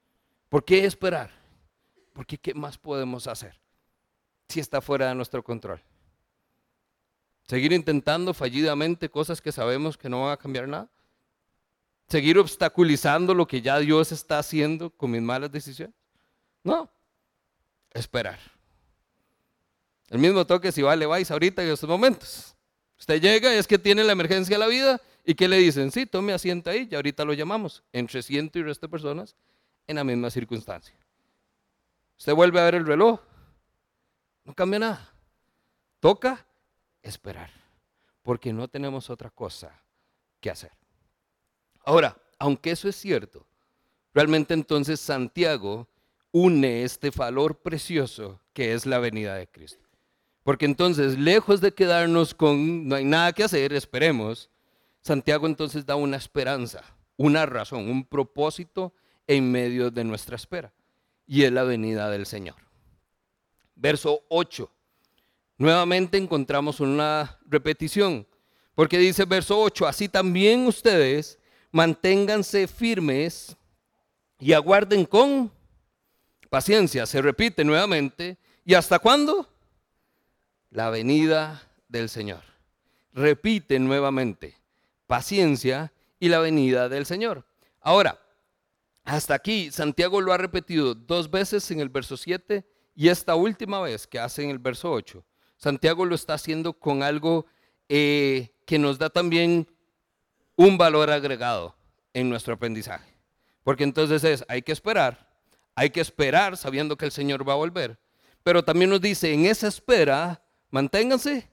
[0.49, 1.31] ¿Por qué esperar?
[2.13, 3.64] Porque ¿qué más podemos hacer
[4.49, 5.81] si está fuera de nuestro control?
[7.47, 10.89] ¿Seguir intentando fallidamente cosas que sabemos que no van a cambiar nada?
[12.08, 15.95] ¿Seguir obstaculizando lo que ya Dios está haciendo con mis malas decisiones?
[16.63, 16.89] No,
[17.93, 18.39] esperar.
[20.10, 22.55] El mismo toque si vale vais ahorita en estos momentos.
[22.97, 25.91] Usted llega y es que tiene la emergencia de la vida y ¿qué le dicen?
[25.91, 27.84] Sí, tome asiento ahí y ahorita lo llamamos.
[27.91, 29.36] Entre ciento y resto de personas
[29.88, 30.95] en la misma circunstancia.
[32.17, 33.19] Usted vuelve a ver el reloj.
[34.45, 35.13] No cambia nada.
[35.99, 36.45] Toca
[37.01, 37.49] esperar.
[38.21, 39.84] Porque no tenemos otra cosa
[40.39, 40.71] que hacer.
[41.84, 43.45] Ahora, aunque eso es cierto,
[44.13, 45.88] realmente entonces Santiago
[46.31, 49.86] une este valor precioso que es la venida de Cristo.
[50.43, 54.49] Porque entonces, lejos de quedarnos con no hay nada que hacer, esperemos,
[55.01, 56.84] Santiago entonces da una esperanza,
[57.17, 58.93] una razón, un propósito
[59.27, 60.73] en medio de nuestra espera.
[61.25, 62.64] Y es la venida del Señor.
[63.75, 64.71] Verso 8.
[65.57, 68.27] Nuevamente encontramos una repetición,
[68.73, 71.39] porque dice verso 8, así también ustedes
[71.71, 73.55] manténganse firmes
[74.39, 75.51] y aguarden con
[76.49, 77.05] paciencia.
[77.05, 78.38] Se repite nuevamente.
[78.65, 79.47] ¿Y hasta cuándo?
[80.75, 82.41] la venida del Señor.
[83.13, 84.57] Repite nuevamente,
[85.07, 87.45] paciencia y la venida del Señor.
[87.79, 88.19] Ahora,
[89.05, 93.81] hasta aquí Santiago lo ha repetido dos veces en el verso 7 y esta última
[93.81, 95.23] vez que hace en el verso 8.
[95.58, 97.45] Santiago lo está haciendo con algo
[97.89, 99.67] eh, que nos da también
[100.55, 101.75] un valor agregado
[102.13, 103.13] en nuestro aprendizaje.
[103.63, 105.29] Porque entonces es, hay que esperar,
[105.75, 107.99] hay que esperar sabiendo que el Señor va a volver.
[108.43, 111.49] Pero también nos dice, en esa espera manténganse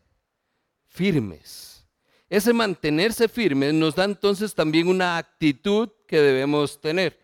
[0.87, 1.85] firmes.
[2.29, 7.19] Ese mantenerse firmes nos da entonces también una actitud que debemos tener.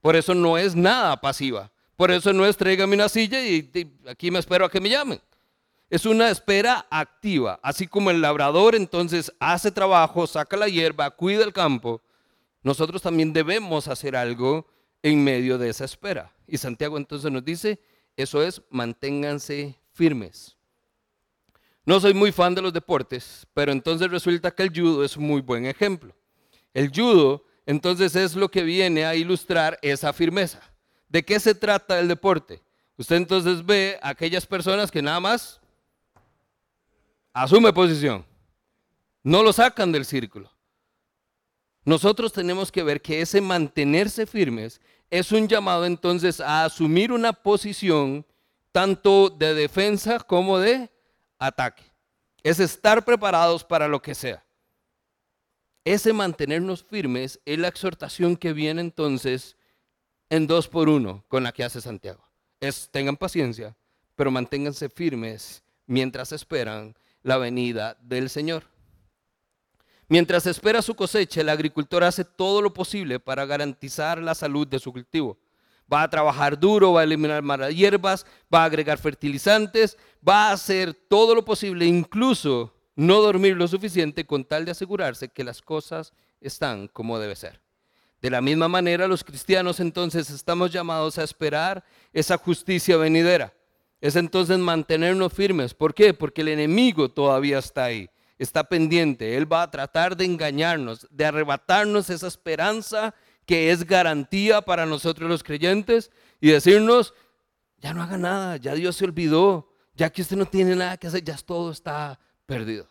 [0.00, 1.70] Por eso no es nada pasiva.
[2.00, 3.70] Por eso no es tráigame una silla y,
[4.08, 5.20] aquí me espero a que me llamen.
[5.90, 7.60] Es una espera activa.
[7.62, 12.00] Así como el labrador entonces hace trabajo, saca la hierba, cuida el campo,
[12.62, 14.66] nosotros también debemos hacer algo
[15.02, 16.32] en medio de esa espera.
[16.46, 17.78] Y Santiago entonces nos dice,
[18.16, 20.56] eso es, manténganse firmes.
[21.84, 25.24] No soy muy fan de los deportes, pero entonces resulta que el judo es un
[25.24, 26.14] muy buen ejemplo.
[26.72, 30.69] El judo entonces es lo que viene a ilustrar esa firmeza.
[31.10, 32.62] ¿De qué se trata el deporte?
[32.96, 35.60] Usted entonces ve a aquellas personas que nada más
[37.32, 38.24] asume posición,
[39.22, 40.50] no lo sacan del círculo.
[41.84, 47.32] Nosotros tenemos que ver que ese mantenerse firmes es un llamado entonces a asumir una
[47.32, 48.24] posición
[48.70, 50.90] tanto de defensa como de
[51.38, 51.82] ataque.
[52.44, 54.44] Es estar preparados para lo que sea.
[55.84, 59.56] Ese mantenernos firmes es la exhortación que viene entonces
[60.30, 62.24] en dos por uno con la que hace Santiago.
[62.60, 63.76] Es tengan paciencia,
[64.14, 68.64] pero manténganse firmes mientras esperan la venida del Señor.
[70.08, 74.78] Mientras espera su cosecha, el agricultor hace todo lo posible para garantizar la salud de
[74.78, 75.38] su cultivo.
[75.92, 80.52] va a trabajar duro, va a eliminar malas hierbas, va a agregar fertilizantes, va a
[80.52, 85.62] hacer todo lo posible, incluso no dormir lo suficiente con tal de asegurarse que las
[85.62, 87.60] cosas están como debe ser.
[88.20, 93.54] De la misma manera, los cristianos entonces estamos llamados a esperar esa justicia venidera.
[94.00, 95.74] Es entonces mantenernos firmes.
[95.74, 96.12] ¿Por qué?
[96.12, 99.36] Porque el enemigo todavía está ahí, está pendiente.
[99.36, 103.14] Él va a tratar de engañarnos, de arrebatarnos esa esperanza
[103.46, 107.14] que es garantía para nosotros los creyentes y decirnos,
[107.78, 111.06] ya no haga nada, ya Dios se olvidó, ya que usted no tiene nada que
[111.06, 112.86] hacer, ya todo está perdido.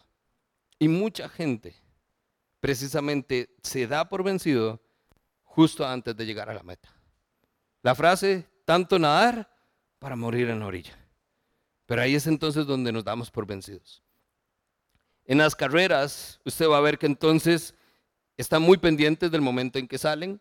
[0.79, 1.75] Y mucha gente
[2.59, 4.81] precisamente se da por vencido
[5.59, 6.87] justo antes de llegar a la meta.
[7.81, 9.53] La frase, tanto nadar
[9.99, 10.97] para morir en la orilla.
[11.85, 14.01] Pero ahí es entonces donde nos damos por vencidos.
[15.25, 17.75] En las carreras, usted va a ver que entonces
[18.37, 20.39] están muy pendientes del momento en que salen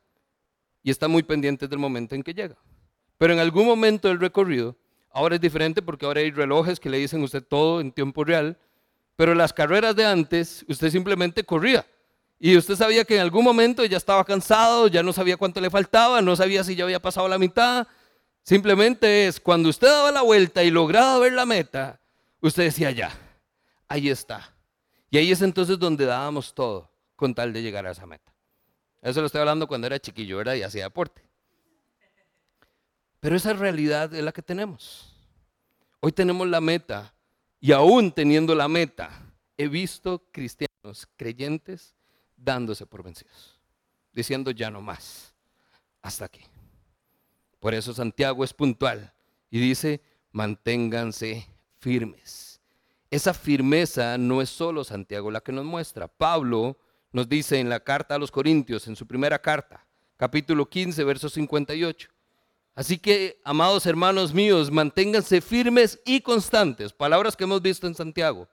[0.85, 2.59] y están muy pendientes del momento en que llegan.
[3.17, 4.77] Pero en algún momento del recorrido,
[5.11, 8.57] ahora es diferente porque ahora hay relojes que le dicen usted todo en tiempo real,
[9.17, 11.85] pero las carreras de antes, usted simplemente corría.
[12.41, 15.71] Y usted sabía que en algún momento ya estaba cansado, ya no sabía cuánto le
[15.71, 17.87] faltaba, no sabía si ya había pasado la mitad.
[18.43, 22.01] Simplemente es cuando usted daba la vuelta y lograba ver la meta,
[22.41, 23.11] usted decía ya,
[23.89, 24.55] ahí está.
[25.11, 28.33] Y ahí es entonces donde dábamos todo con tal de llegar a esa meta.
[29.03, 30.55] Eso lo estoy hablando cuando era chiquillo, ¿verdad?
[30.55, 31.23] Y hacía deporte.
[33.21, 35.13] Pero esa realidad es la que tenemos.
[36.01, 37.13] Hoy tenemos la meta
[37.61, 39.11] y aún teniendo la meta,
[39.57, 41.97] he visto cristianos creyentes
[42.39, 43.59] dándose por vencidos,
[44.13, 45.35] diciendo ya no más,
[46.01, 46.41] hasta aquí.
[47.61, 49.13] Por eso Santiago es puntual
[49.51, 50.01] y dice,
[50.33, 51.47] manténganse
[51.79, 52.61] firmes.
[53.11, 56.09] Esa firmeza no es solo Santiago la que nos muestra.
[56.09, 56.79] Pablo
[57.11, 59.85] nos dice en la carta a los Corintios, en su primera carta,
[60.17, 62.11] capítulo 15, verso 58.
[62.75, 68.49] Así que, amados hermanos míos, manténganse firmes y constantes, palabras que hemos visto en Santiago,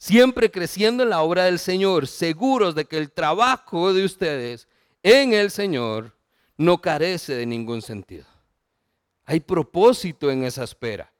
[0.00, 4.66] siempre creciendo en la obra del Señor, seguros de que el trabajo de ustedes
[5.02, 6.16] en el Señor
[6.56, 8.24] no carece de ningún sentido.
[9.26, 11.12] Hay propósito en esa espera.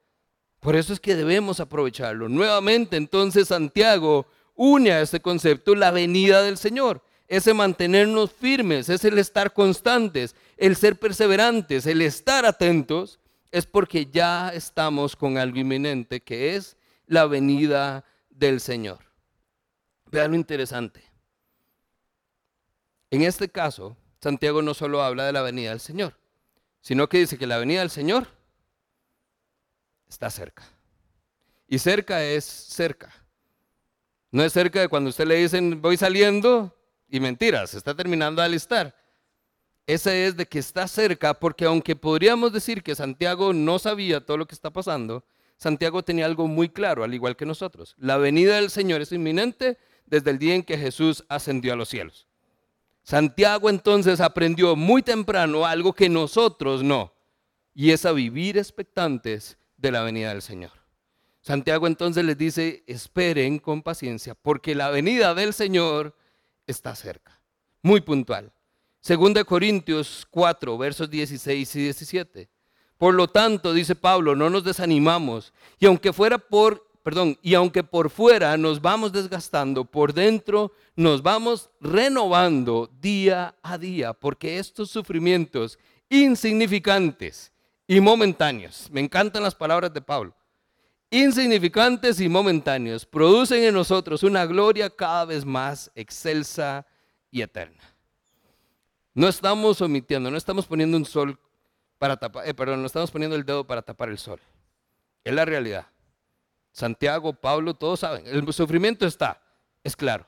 [0.59, 2.27] Por eso es que debemos aprovecharlo.
[2.27, 7.03] Nuevamente, entonces, Santiago une a este concepto la venida del Señor.
[7.27, 13.19] Ese mantenernos firmes, es el estar constantes, el ser perseverantes, el estar atentos,
[13.51, 18.05] es porque ya estamos con algo inminente que es la venida
[18.41, 18.99] del Señor.
[20.07, 21.03] Vean lo interesante.
[23.11, 26.17] En este caso, Santiago no solo habla de la venida del Señor,
[26.81, 28.27] sino que dice que la venida del Señor
[30.09, 30.63] está cerca.
[31.67, 33.13] Y cerca es cerca.
[34.31, 36.75] No es cerca de cuando usted le dicen voy saliendo
[37.09, 38.95] y mentiras, está terminando de alistar.
[39.85, 44.37] Esa es de que está cerca porque aunque podríamos decir que Santiago no sabía todo
[44.37, 45.23] lo que está pasando,
[45.61, 47.93] Santiago tenía algo muy claro, al igual que nosotros.
[47.99, 51.87] La venida del Señor es inminente desde el día en que Jesús ascendió a los
[51.87, 52.27] cielos.
[53.03, 57.13] Santiago entonces aprendió muy temprano algo que nosotros no,
[57.75, 60.71] y es a vivir expectantes de la venida del Señor.
[61.41, 66.17] Santiago entonces les dice, esperen con paciencia, porque la venida del Señor
[66.65, 67.39] está cerca.
[67.83, 68.51] Muy puntual.
[68.99, 72.49] Segunda Corintios 4, versos 16 y 17.
[73.01, 75.53] Por lo tanto, dice Pablo, no nos desanimamos.
[75.79, 81.23] Y aunque fuera por, perdón, y aunque por fuera nos vamos desgastando, por dentro nos
[81.23, 87.51] vamos renovando día a día, porque estos sufrimientos insignificantes
[87.87, 90.35] y momentáneos, me encantan las palabras de Pablo,
[91.09, 96.85] insignificantes y momentáneos, producen en nosotros una gloria cada vez más excelsa
[97.31, 97.81] y eterna.
[99.15, 101.39] No estamos omitiendo, no estamos poniendo un sol
[102.01, 104.39] para tapar, eh, perdón, no estamos poniendo el dedo para tapar el sol.
[105.23, 105.85] Es la realidad.
[106.71, 109.39] Santiago, Pablo, todos saben, el sufrimiento está,
[109.83, 110.25] es claro.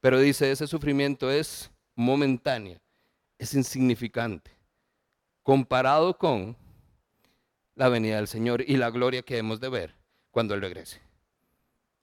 [0.00, 2.80] Pero dice, ese sufrimiento es momentáneo,
[3.36, 4.50] es insignificante,
[5.42, 6.56] comparado con
[7.74, 9.94] la venida del Señor y la gloria que hemos de ver
[10.30, 11.02] cuando Él regrese.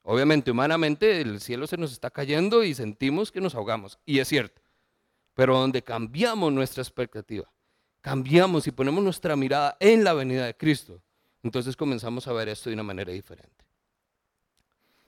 [0.04, 3.98] Obviamente, humanamente, el cielo se nos está cayendo y sentimos que nos ahogamos.
[4.06, 4.62] Y es cierto.
[5.34, 7.52] Pero donde cambiamos nuestra expectativa,
[8.02, 11.02] cambiamos y ponemos nuestra mirada en la venida de Cristo,
[11.44, 13.66] entonces comenzamos a ver esto de una manera diferente.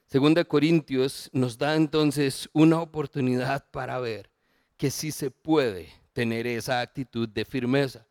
[0.06, 4.30] Segunda Corintios nos da entonces una oportunidad para ver
[4.78, 8.06] que sí se puede tener esa actitud de firmeza,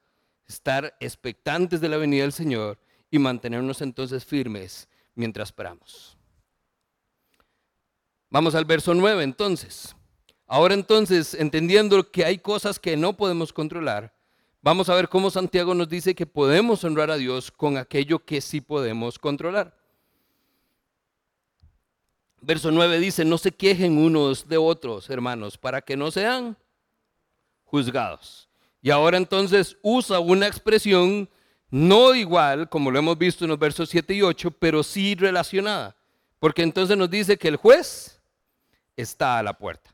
[0.46, 2.78] estar expectantes de la venida del Señor
[3.10, 6.16] y mantenernos entonces firmes mientras esperamos.
[8.30, 9.94] Vamos al verso 9 entonces.
[10.46, 14.12] Ahora entonces, entendiendo que hay cosas que no podemos controlar,
[14.62, 18.40] vamos a ver cómo Santiago nos dice que podemos honrar a Dios con aquello que
[18.40, 19.76] sí podemos controlar.
[22.40, 26.56] Verso 9 dice, no se quejen unos de otros, hermanos, para que no sean
[27.64, 28.48] juzgados.
[28.80, 31.28] Y ahora entonces usa una expresión
[31.70, 35.96] no igual, como lo hemos visto en los versos 7 y 8, pero sí relacionada.
[36.38, 38.20] Porque entonces nos dice que el juez
[38.96, 39.91] está a la puerta.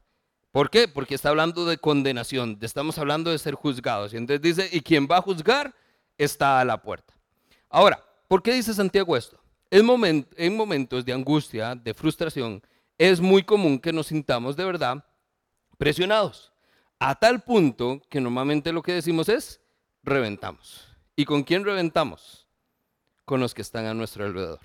[0.58, 0.88] ¿Por qué?
[0.88, 4.12] Porque está hablando de condenación, estamos hablando de ser juzgados.
[4.12, 5.72] Y entonces dice, y quien va a juzgar
[6.16, 7.14] está a la puerta.
[7.70, 9.38] Ahora, ¿por qué dice Santiago esto?
[9.70, 12.60] En, en momentos de angustia, de frustración,
[12.98, 15.04] es muy común que nos sintamos de verdad
[15.76, 16.52] presionados.
[16.98, 19.60] A tal punto que normalmente lo que decimos es,
[20.02, 20.88] reventamos.
[21.14, 22.48] ¿Y con quién reventamos?
[23.24, 24.58] Con los que están a nuestro alrededor.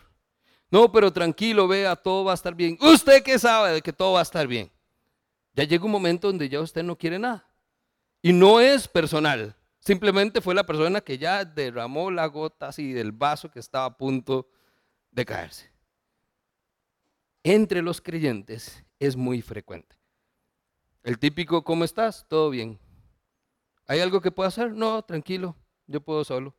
[0.71, 2.79] No, pero tranquilo, vea, todo va a estar bien.
[2.81, 4.72] ¿Usted qué sabe de que todo va a estar bien?
[5.53, 7.47] Ya llega un momento donde ya usted no quiere nada.
[8.21, 9.55] Y no es personal.
[9.79, 13.97] Simplemente fue la persona que ya derramó la gota así del vaso que estaba a
[13.97, 14.49] punto
[15.11, 15.71] de caerse.
[17.43, 19.97] Entre los creyentes es muy frecuente.
[21.03, 22.25] El típico, ¿cómo estás?
[22.29, 22.79] Todo bien.
[23.85, 24.71] ¿Hay algo que pueda hacer?
[24.71, 26.55] No, tranquilo, yo puedo solo.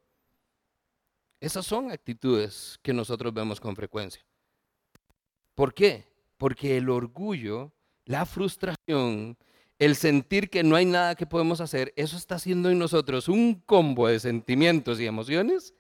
[1.41, 4.25] Esas son actitudes que nosotros vemos con frecuencia.
[5.55, 6.13] ¿Por qué?
[6.37, 7.73] Porque el orgullo,
[8.05, 9.37] la frustración,
[9.79, 13.55] el sentir que no hay nada que podemos hacer, eso está haciendo en nosotros un
[13.55, 15.75] combo de sentimientos y emociones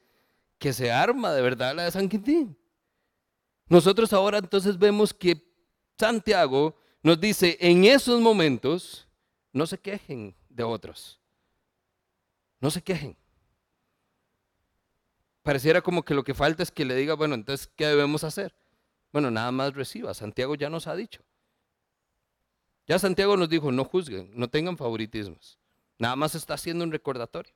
[0.58, 2.56] que se arma de verdad la de San Quintín.
[3.68, 5.42] Nosotros ahora entonces vemos que
[5.98, 9.06] Santiago nos dice, en esos momentos,
[9.52, 11.20] no se quejen de otros.
[12.60, 13.16] No se quejen.
[15.42, 18.54] Pareciera como que lo que falta es que le diga, bueno, entonces, ¿qué debemos hacer?
[19.12, 20.14] Bueno, nada más reciba.
[20.14, 21.22] Santiago ya nos ha dicho.
[22.86, 25.58] Ya Santiago nos dijo, no juzguen, no tengan favoritismos.
[25.98, 27.54] Nada más está haciendo un recordatorio.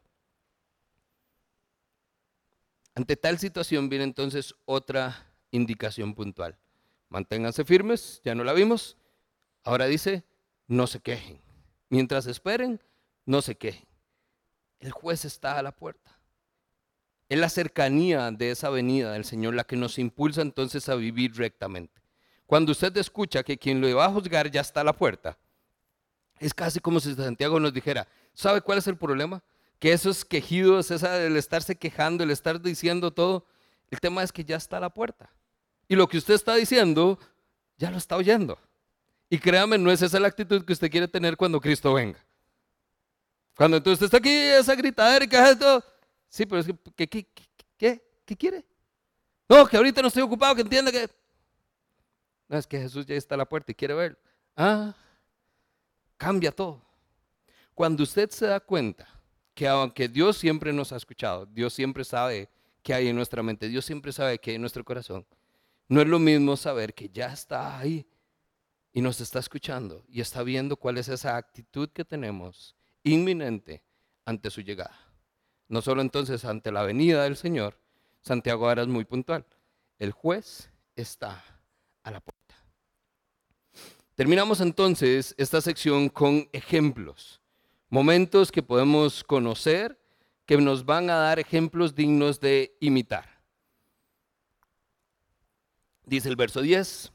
[2.95, 6.59] Ante tal situación viene entonces otra indicación puntual.
[7.11, 8.97] Manténganse firmes, ya no la vimos,
[9.69, 10.25] Ahora dice,
[10.67, 11.43] no se quejen.
[11.91, 12.81] Mientras esperen,
[13.27, 13.87] no se quejen.
[14.79, 16.19] El juez está a la puerta.
[17.29, 21.37] Es la cercanía de esa venida del Señor la que nos impulsa entonces a vivir
[21.37, 21.98] rectamente.
[22.49, 25.37] Cuando usted escucha que quien lo va a juzgar ya está a la puerta,
[26.39, 29.43] es casi como si Santiago nos dijera, ¿sabe cuál es el problema?
[29.79, 33.45] Que esos quejidos, esa, el estarse quejando, el estar diciendo todo,
[33.91, 35.31] el tema es que ya está a la puerta.
[35.89, 37.19] Y lo que usted está diciendo,
[37.77, 38.59] ya lo está oyendo.
[39.29, 42.19] Y créame, no es esa la actitud que usted quiere tener cuando Cristo venga.
[43.55, 45.85] Cuando entonces usted está aquí, esa gritadera y que esto.
[46.31, 47.27] Sí, pero es que, ¿qué,
[47.77, 48.65] qué, qué, quiere?
[49.47, 51.11] No, que ahorita no estoy ocupado, que entienda que.
[52.49, 54.19] No, es que Jesús ya está a la puerta y quiere verlo.
[54.57, 54.95] Ah,
[56.17, 56.83] cambia todo.
[57.75, 59.07] Cuando usted se da cuenta
[59.55, 62.49] que aunque Dios siempre nos ha escuchado, Dios siempre sabe
[62.83, 65.27] qué hay en nuestra mente, Dios siempre sabe qué hay en nuestro corazón,
[65.89, 68.07] no es lo mismo saber que ya está ahí
[68.93, 73.83] y nos está escuchando y está viendo cuál es esa actitud que tenemos inminente
[74.25, 74.97] ante su llegada.
[75.69, 77.79] No solo entonces ante la venida del Señor,
[78.23, 79.47] Santiago ahora es muy puntual.
[79.99, 81.45] El juez está
[82.03, 82.38] a la puerta.
[84.19, 87.41] Terminamos entonces esta sección con ejemplos,
[87.89, 89.97] momentos que podemos conocer,
[90.45, 93.41] que nos van a dar ejemplos dignos de imitar.
[96.05, 97.13] Dice el verso 10,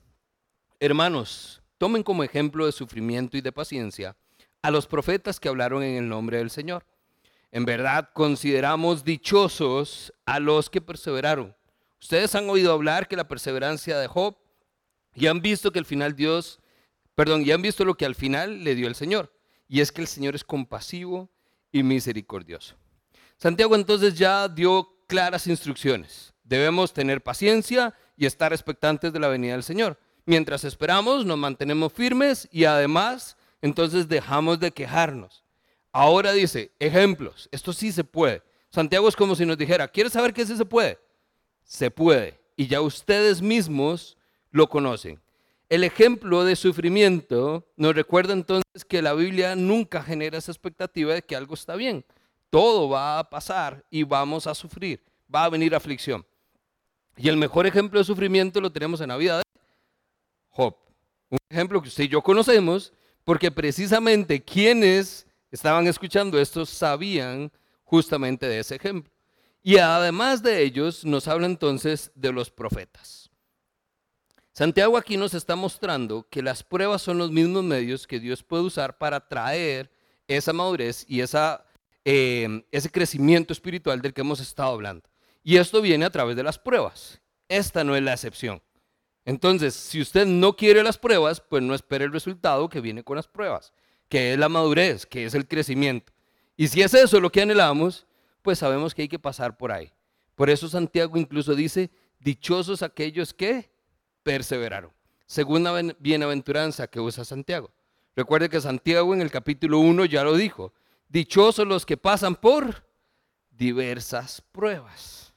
[0.80, 4.16] hermanos, Tomen como ejemplo de sufrimiento y de paciencia
[4.62, 6.86] a los profetas que hablaron en el nombre del Señor.
[7.52, 11.54] En verdad consideramos dichosos a los que perseveraron.
[12.00, 14.38] Ustedes han oído hablar que la perseverancia de Job
[15.14, 16.62] y han visto que al final Dios,
[17.16, 19.34] perdón, y han visto lo que al final le dio el Señor.
[19.68, 21.30] Y es que el Señor es compasivo
[21.72, 22.76] y misericordioso.
[23.38, 26.34] Santiago entonces ya dio claras instrucciones.
[26.44, 30.00] Debemos tener paciencia y estar expectantes de la venida del Señor.
[30.26, 35.44] Mientras esperamos, nos mantenemos firmes y además, entonces dejamos de quejarnos.
[35.92, 38.42] Ahora dice, ejemplos, esto sí se puede.
[38.70, 41.00] Santiago es como si nos dijera, ¿quieres saber qué sí se puede?
[41.64, 42.40] Se puede.
[42.56, 44.18] Y ya ustedes mismos
[44.52, 45.23] lo conocen.
[45.74, 51.24] El ejemplo de sufrimiento nos recuerda entonces que la Biblia nunca genera esa expectativa de
[51.24, 52.06] que algo está bien.
[52.52, 55.04] Todo va a pasar y vamos a sufrir.
[55.34, 56.24] Va a venir aflicción.
[57.18, 59.44] Y el mejor ejemplo de sufrimiento lo tenemos en la vida de
[60.52, 60.76] Job.
[61.32, 62.94] Un ejemplo que usted y yo conocemos,
[63.24, 67.52] porque precisamente quienes estaban escuchando esto sabían
[67.84, 69.12] justamente de ese ejemplo.
[69.64, 73.23] Y además de ellos, nos habla entonces de los profetas.
[74.54, 78.62] Santiago aquí nos está mostrando que las pruebas son los mismos medios que Dios puede
[78.62, 79.92] usar para traer
[80.28, 81.24] esa madurez y
[82.06, 85.10] eh, ese crecimiento espiritual del que hemos estado hablando.
[85.44, 87.20] Y esto viene a través de las pruebas.
[87.50, 88.62] Esta no es la excepción.
[89.26, 93.16] Entonces, si usted no quiere las pruebas, pues no espere el resultado que viene con
[93.16, 93.74] las pruebas,
[94.08, 96.14] que es la madurez, que es el crecimiento.
[96.56, 98.06] Y si es eso lo que anhelamos,
[98.44, 99.92] pues sabemos que hay que pasar por ahí.
[100.36, 101.90] Por eso Santiago incluso dice,
[102.20, 103.73] dichosos aquellos que
[104.24, 104.92] perseveraron.
[105.26, 107.72] Segunda bienaventuranza que usa Santiago.
[108.16, 110.74] Recuerde que Santiago en el capítulo 1 ya lo dijo,
[111.10, 112.84] dichosos los que pasan por
[113.52, 115.34] diversas pruebas.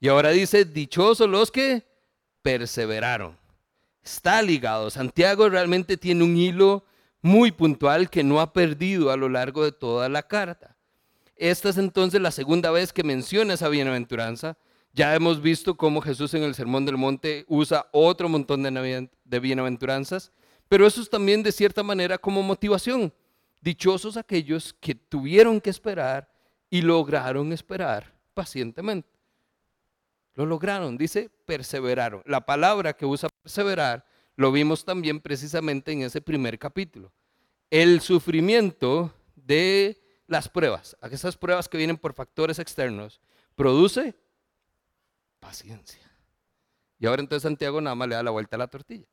[0.00, 1.86] Y ahora dice, dichosos los que
[2.42, 3.38] perseveraron.
[4.02, 4.90] Está ligado.
[4.90, 6.84] Santiago realmente tiene un hilo
[7.22, 10.76] muy puntual que no ha perdido a lo largo de toda la carta.
[11.36, 14.56] Esta es entonces la segunda vez que menciona esa bienaventuranza.
[14.92, 20.32] Ya hemos visto cómo Jesús en el Sermón del Monte usa otro montón de bienaventuranzas,
[20.68, 23.12] pero eso es también de cierta manera como motivación.
[23.60, 26.28] Dichosos aquellos que tuvieron que esperar
[26.70, 29.08] y lograron esperar pacientemente.
[30.34, 32.22] Lo lograron, dice perseveraron.
[32.24, 34.04] La palabra que usa perseverar
[34.36, 37.12] lo vimos también precisamente en ese primer capítulo.
[37.68, 43.20] El sufrimiento de las pruebas, esas pruebas que vienen por factores externos,
[43.54, 44.14] produce
[45.40, 46.00] paciencia.
[46.98, 49.06] Y ahora entonces Santiago nada más le da la vuelta a la tortilla.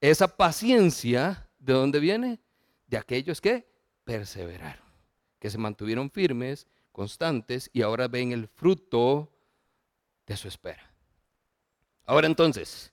[0.00, 2.40] Esa paciencia, ¿de dónde viene?
[2.86, 3.68] De aquellos que
[4.04, 4.84] perseveraron,
[5.38, 9.30] que se mantuvieron firmes, constantes y ahora ven el fruto
[10.26, 10.90] de su espera.
[12.04, 12.92] Ahora entonces,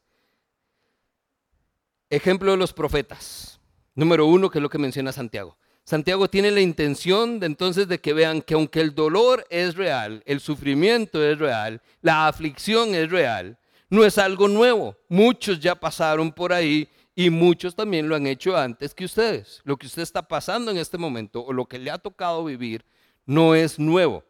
[2.09, 3.59] ejemplo de los profetas.
[3.95, 5.55] Número uno, que es lo que menciona Santiago.
[5.85, 10.23] Santiago tiene la intención de entonces de que vean que aunque el dolor es real,
[10.25, 13.57] el sufrimiento es real, la aflicción es real,
[13.89, 14.95] no es algo nuevo.
[15.09, 19.61] Muchos ya pasaron por ahí y muchos también lo han hecho antes que ustedes.
[19.65, 22.85] Lo que usted está pasando en este momento o lo que le ha tocado vivir
[23.25, 24.23] no es nuevo.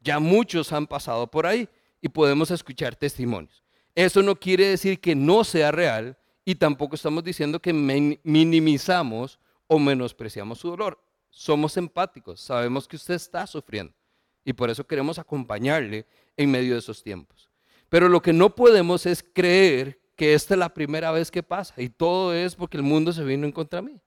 [0.00, 1.68] Ya muchos han pasado por ahí
[2.00, 3.62] y podemos escuchar testimonios.
[3.94, 9.78] Eso no quiere decir que no sea real y tampoco estamos diciendo que minimizamos o
[9.78, 11.00] menospreciamos su dolor.
[11.30, 13.92] Somos empáticos, sabemos que usted está sufriendo
[14.44, 16.06] y por eso queremos acompañarle
[16.36, 17.50] en medio de esos tiempos.
[17.88, 21.74] Pero lo que no podemos es creer que esta es la primera vez que pasa
[21.76, 24.00] y todo es porque el mundo se vino en contra mí.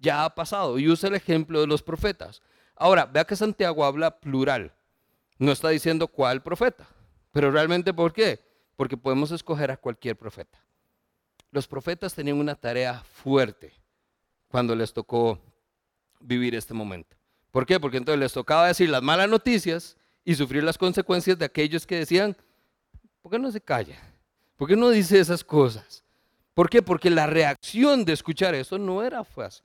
[0.00, 2.42] Ya ha pasado y usa el ejemplo de los profetas.
[2.76, 4.74] Ahora, vea que Santiago habla plural.
[5.38, 6.86] No está diciendo cuál profeta.
[7.30, 8.40] Pero realmente, ¿por qué?
[8.76, 10.58] Porque podemos escoger a cualquier profeta.
[11.50, 13.72] Los profetas tenían una tarea fuerte
[14.54, 15.40] cuando les tocó
[16.20, 17.16] vivir este momento.
[17.50, 17.80] ¿Por qué?
[17.80, 21.96] Porque entonces les tocaba decir las malas noticias y sufrir las consecuencias de aquellos que
[21.96, 22.36] decían,
[23.20, 23.98] ¿por qué no se calla?
[24.56, 26.04] ¿Por qué no dice esas cosas?
[26.54, 26.82] ¿Por qué?
[26.82, 29.64] Porque la reacción de escuchar eso no era fácil,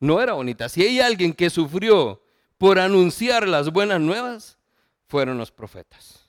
[0.00, 0.68] no era bonita.
[0.68, 2.20] Si hay alguien que sufrió
[2.58, 4.58] por anunciar las buenas nuevas,
[5.06, 6.28] fueron los profetas.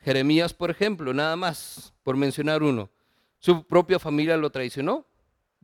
[0.00, 2.90] Jeremías, por ejemplo, nada más, por mencionar uno,
[3.38, 5.06] su propia familia lo traicionó.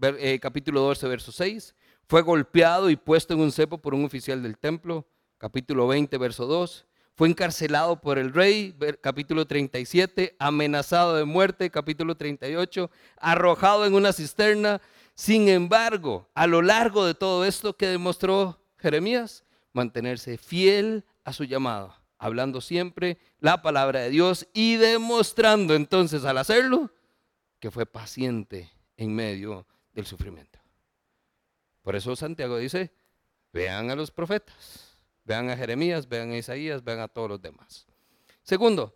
[0.03, 1.75] Eh, capítulo 12, verso 6.
[2.07, 5.07] Fue golpeado y puesto en un cepo por un oficial del templo.
[5.39, 6.87] Capítulo 20, verso 2.
[7.15, 14.13] Fue encarcelado por el rey, capítulo 37, amenazado de muerte, capítulo 38, arrojado en una
[14.13, 14.83] cisterna.
[15.15, 21.45] Sin embargo, a lo largo de todo esto que demostró Jeremías, mantenerse fiel a su
[21.45, 26.91] llamado, hablando siempre la palabra de Dios y demostrando entonces al hacerlo
[27.61, 29.67] que fue paciente en medio
[29.97, 30.61] del sufrimiento.
[31.83, 32.93] Por eso Santiago dice,
[33.53, 37.87] vean a los profetas, vean a Jeremías, vean a Isaías, vean a todos los demás.
[38.43, 38.95] Segundo,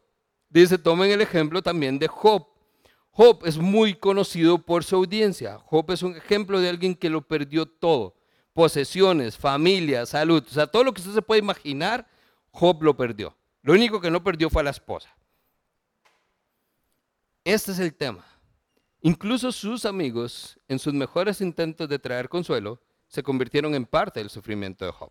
[0.48, 2.46] dice, tomen el ejemplo también de Job.
[3.12, 5.58] Job es muy conocido por su audiencia.
[5.58, 8.14] Job es un ejemplo de alguien que lo perdió todo.
[8.52, 12.06] Posesiones, familia, salud, o sea, todo lo que usted se puede imaginar,
[12.50, 13.34] Job lo perdió.
[13.62, 15.08] Lo único que no perdió fue a la esposa.
[17.44, 18.24] Este es el tema.
[19.02, 24.30] Incluso sus amigos, en sus mejores intentos de traer consuelo, se convirtieron en parte del
[24.30, 25.10] sufrimiento de Job.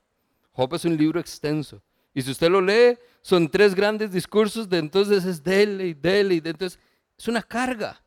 [0.52, 1.82] Job es un libro extenso.
[2.14, 6.36] Y si usted lo lee, son tres grandes discursos de entonces es dele y dele
[6.36, 6.80] y entonces
[7.18, 8.02] es una carga.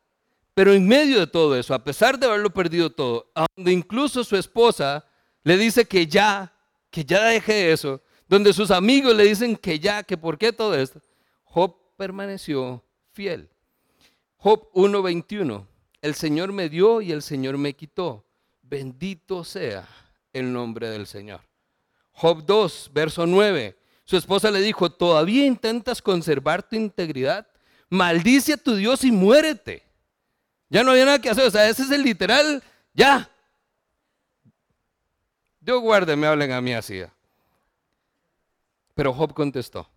[0.53, 4.35] Pero en medio de todo eso, a pesar de haberlo perdido todo, donde incluso su
[4.35, 5.05] esposa
[5.43, 6.53] le dice que ya,
[6.89, 10.75] que ya deje eso, donde sus amigos le dicen que ya, que por qué todo
[10.75, 11.01] esto,
[11.43, 13.49] Job permaneció fiel.
[14.37, 15.65] Job 1.21,
[16.03, 18.25] el Señor me dio y el Señor me quitó.
[18.61, 19.87] Bendito sea
[20.33, 21.39] el nombre del Señor.
[22.11, 23.77] Job 2, verso 9.
[24.03, 27.47] Su esposa le dijo, ¿todavía intentas conservar tu integridad?
[27.89, 29.87] Maldice a tu Dios y muérete.
[30.67, 31.47] Ya no había nada que hacer.
[31.47, 32.61] O sea, ese es el literal,
[32.93, 33.31] ya.
[35.61, 37.01] Dios guarde, me hablen a mí así.
[38.93, 39.89] Pero Job contestó,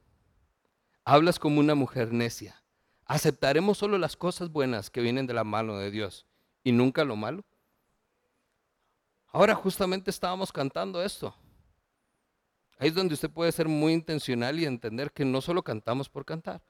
[1.04, 2.62] hablas como una mujer necia.
[3.06, 6.26] ¿Aceptaremos solo las cosas buenas que vienen de la mano de Dios
[6.64, 7.44] y nunca lo malo?
[9.28, 11.34] Ahora justamente estábamos cantando esto.
[12.78, 16.24] Ahí es donde usted puede ser muy intencional y entender que no solo cantamos por
[16.24, 16.60] cantar.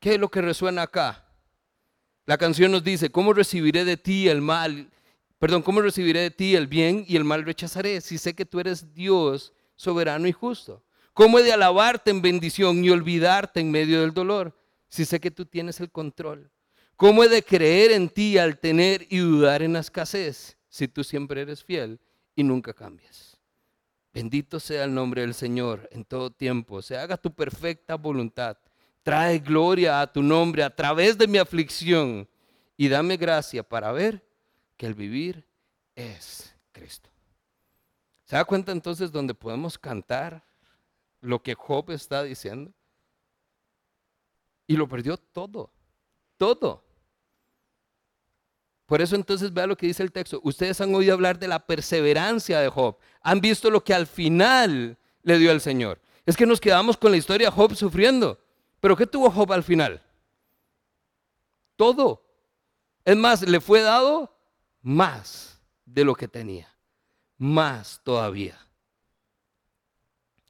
[0.00, 1.26] ¿Qué es lo que resuena acá?
[2.24, 4.90] La canción nos dice, ¿cómo recibiré de ti el mal?
[5.38, 8.00] Perdón, ¿cómo recibiré de ti el bien y el mal rechazaré?
[8.00, 10.82] Si sé que tú eres Dios soberano y justo.
[11.12, 14.59] ¿Cómo he de alabarte en bendición y olvidarte en medio del dolor?
[14.90, 16.50] Si sé que tú tienes el control.
[16.96, 20.58] ¿Cómo he de creer en ti al tener y dudar en la escasez?
[20.68, 21.98] Si tú siempre eres fiel
[22.34, 23.38] y nunca cambias.
[24.12, 26.82] Bendito sea el nombre del Señor en todo tiempo.
[26.82, 28.58] Se haga tu perfecta voluntad.
[29.02, 32.28] Trae gloria a tu nombre a través de mi aflicción
[32.76, 34.22] y dame gracia para ver
[34.76, 35.46] que el vivir
[35.94, 37.08] es Cristo.
[38.24, 40.44] ¿Se da cuenta entonces donde podemos cantar
[41.20, 42.72] lo que Job está diciendo?
[44.70, 45.68] Y lo perdió todo,
[46.36, 46.84] todo.
[48.86, 50.40] Por eso entonces vea lo que dice el texto.
[50.44, 52.96] Ustedes han oído hablar de la perseverancia de Job.
[53.20, 56.00] Han visto lo que al final le dio al Señor.
[56.24, 58.38] Es que nos quedamos con la historia de Job sufriendo.
[58.78, 60.00] Pero ¿qué tuvo Job al final?
[61.74, 62.22] Todo.
[63.04, 64.38] Es más, le fue dado
[64.82, 66.72] más de lo que tenía.
[67.38, 68.56] Más todavía.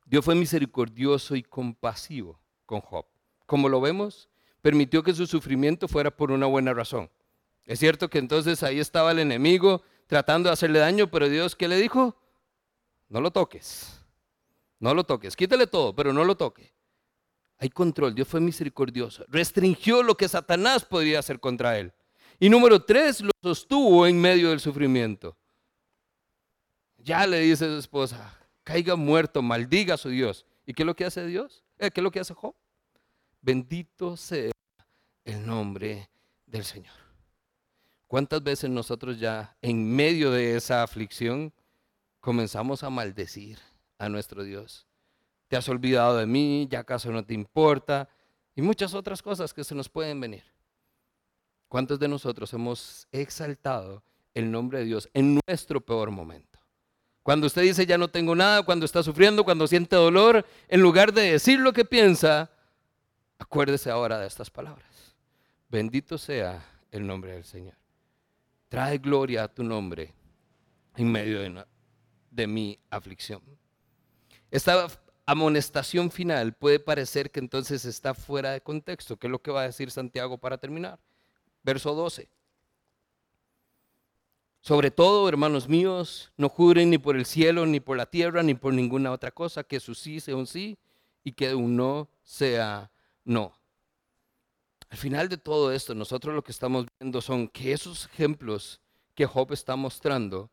[0.05, 3.10] Dios fue misericordioso y compasivo con Job.
[3.51, 4.29] Como lo vemos,
[4.63, 7.11] permitió que su sufrimiento fuera por una buena razón.
[7.65, 11.67] Es cierto que entonces ahí estaba el enemigo tratando de hacerle daño, pero Dios, ¿qué
[11.67, 12.17] le dijo?
[13.09, 14.01] No lo toques.
[14.79, 15.35] No lo toques.
[15.35, 16.73] Quítale todo, pero no lo toque.
[17.59, 18.15] Hay control.
[18.15, 19.25] Dios fue misericordioso.
[19.27, 21.93] Restringió lo que Satanás podría hacer contra él.
[22.39, 25.37] Y número tres, lo sostuvo en medio del sufrimiento.
[26.99, 28.33] Ya le dice a su esposa,
[28.63, 30.47] caiga muerto, maldiga a su Dios.
[30.67, 31.65] ¿Y qué es lo que hace Dios?
[31.81, 32.55] Eh, ¿Qué es lo que hace Job?
[33.41, 34.51] Bendito sea
[35.25, 36.09] el nombre
[36.47, 36.95] del Señor.
[38.07, 41.53] ¿Cuántas veces nosotros ya en medio de esa aflicción
[42.21, 43.59] comenzamos a maldecir
[43.99, 44.87] a nuestro Dios?
[45.51, 48.09] te has olvidado de mí, ya acaso no te importa,
[48.55, 50.45] y muchas otras cosas que se nos pueden venir.
[51.67, 56.61] ¿Cuántos de nosotros hemos exaltado el nombre de Dios en nuestro peor momento?
[57.25, 61.13] Cuando usted dice ya no tengo nada, cuando está sufriendo, cuando siente dolor, en lugar
[61.13, 62.49] de decir lo que piensa,
[63.41, 65.17] acuérdese ahora de estas palabras.
[65.69, 67.75] Bendito sea el nombre del Señor.
[68.69, 70.15] Trae gloria a tu nombre
[70.95, 71.65] en medio de,
[72.31, 73.43] de mi aflicción.
[74.51, 74.87] Esta
[75.27, 79.17] amonestación final puede parecer que entonces está fuera de contexto.
[79.17, 81.01] ¿Qué es lo que va a decir Santiago para terminar?
[81.63, 82.29] Verso 12.
[84.61, 88.55] Sobre todo, hermanos míos, no juren ni por el cielo, ni por la tierra, ni
[88.55, 90.79] por ninguna otra cosa, que su sí sea un sí
[91.25, 92.91] y que un no sea
[93.31, 93.53] no.
[94.89, 98.81] Al final de todo esto, nosotros lo que estamos viendo son que esos ejemplos
[99.15, 100.51] que Job está mostrando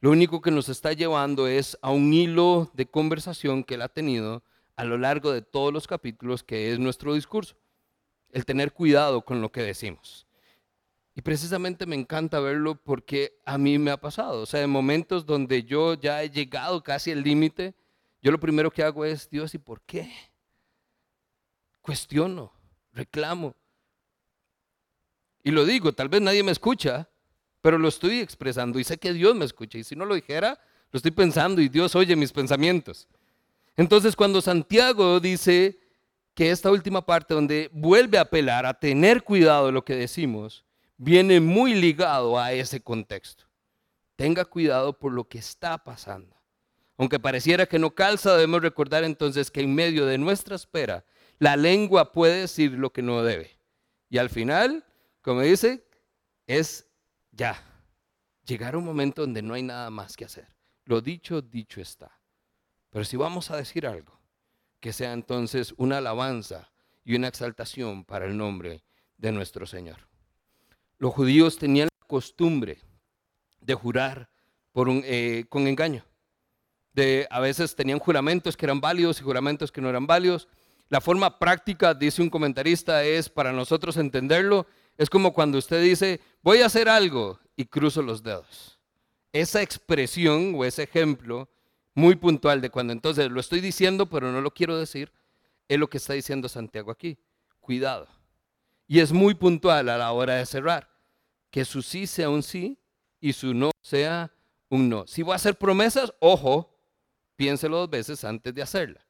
[0.00, 3.88] lo único que nos está llevando es a un hilo de conversación que él ha
[3.88, 4.44] tenido
[4.76, 7.56] a lo largo de todos los capítulos, que es nuestro discurso.
[8.30, 10.24] El tener cuidado con lo que decimos.
[11.16, 14.42] Y precisamente me encanta verlo porque a mí me ha pasado.
[14.42, 17.74] O sea, en momentos donde yo ya he llegado casi al límite,
[18.22, 20.08] yo lo primero que hago es, Dios, ¿y por qué?
[21.88, 22.52] Cuestiono,
[22.92, 23.56] reclamo.
[25.42, 27.08] Y lo digo, tal vez nadie me escucha,
[27.62, 29.78] pero lo estoy expresando y sé que Dios me escucha.
[29.78, 30.60] Y si no lo dijera,
[30.92, 33.08] lo estoy pensando y Dios oye mis pensamientos.
[33.74, 35.80] Entonces cuando Santiago dice
[36.34, 40.66] que esta última parte donde vuelve a apelar a tener cuidado de lo que decimos,
[40.98, 43.44] viene muy ligado a ese contexto.
[44.14, 46.36] Tenga cuidado por lo que está pasando.
[46.98, 51.06] Aunque pareciera que no calza, debemos recordar entonces que en medio de nuestra espera,
[51.38, 53.58] la lengua puede decir lo que no debe.
[54.10, 54.84] Y al final,
[55.22, 55.84] como dice,
[56.46, 56.88] es
[57.32, 57.62] ya,
[58.44, 60.48] llegar un momento donde no hay nada más que hacer.
[60.84, 62.18] Lo dicho, dicho está.
[62.90, 64.18] Pero si vamos a decir algo,
[64.80, 66.70] que sea entonces una alabanza
[67.04, 68.82] y una exaltación para el nombre
[69.16, 70.08] de nuestro Señor.
[70.98, 72.78] Los judíos tenían la costumbre
[73.60, 74.30] de jurar
[74.72, 76.04] por un, eh, con engaño.
[76.92, 80.48] De, a veces tenían juramentos que eran válidos y juramentos que no eran válidos.
[80.88, 84.66] La forma práctica, dice un comentarista, es para nosotros entenderlo,
[84.96, 88.78] es como cuando usted dice, voy a hacer algo y cruzo los dedos.
[89.32, 91.48] Esa expresión o ese ejemplo
[91.94, 95.12] muy puntual de cuando entonces lo estoy diciendo pero no lo quiero decir,
[95.68, 97.18] es lo que está diciendo Santiago aquí.
[97.60, 98.08] Cuidado.
[98.86, 100.88] Y es muy puntual a la hora de cerrar.
[101.50, 102.78] Que su sí sea un sí
[103.20, 104.32] y su no sea
[104.70, 105.06] un no.
[105.06, 106.74] Si voy a hacer promesas, ojo,
[107.36, 109.04] piénselo dos veces antes de hacerla.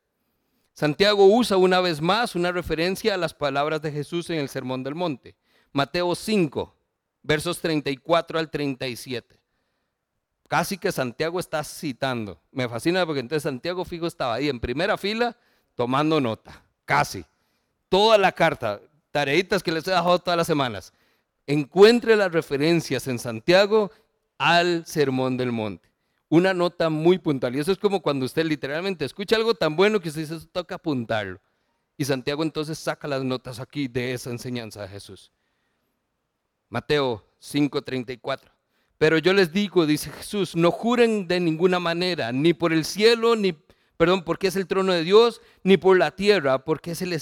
[0.79, 4.85] Santiago usa una vez más una referencia a las palabras de Jesús en el Sermón
[4.85, 5.35] del Monte.
[5.73, 6.73] Mateo 5,
[7.21, 9.41] versos 34 al 37.
[10.47, 12.41] Casi que Santiago está citando.
[12.53, 15.37] Me fascina porque entonces Santiago Fijo estaba ahí en primera fila
[15.75, 16.63] tomando nota.
[16.85, 17.25] Casi.
[17.89, 20.93] Toda la carta, tareitas que les he dejado todas las semanas.
[21.49, 23.91] Encuentre las referencias en Santiago
[24.39, 25.88] al Sermón del Monte.
[26.29, 27.57] Una nota muy puntual.
[27.57, 30.75] Y eso es como cuando usted literalmente escucha algo tan bueno que usted dice, toca
[30.75, 31.41] apuntarlo.
[31.97, 35.33] Y Santiago entonces saca las notas aquí de esa enseñanza de Jesús.
[36.69, 38.53] Mateo 5:34.
[38.99, 43.37] Pero yo les digo, dice Jesús, no juren de ninguna manera, ni por el cielo,
[43.37, 43.53] ni,
[43.97, 47.17] perdón, porque es el trono de Dios, ni por la tierra, porque es el,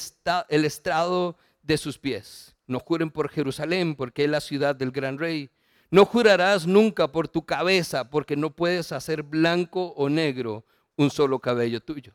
[0.49, 2.57] el estrado de sus pies.
[2.67, 5.51] No juren por Jerusalén, porque es la ciudad del gran rey.
[5.91, 10.65] No jurarás nunca por tu cabeza, porque no puedes hacer blanco o negro
[10.97, 12.15] un solo cabello tuyo.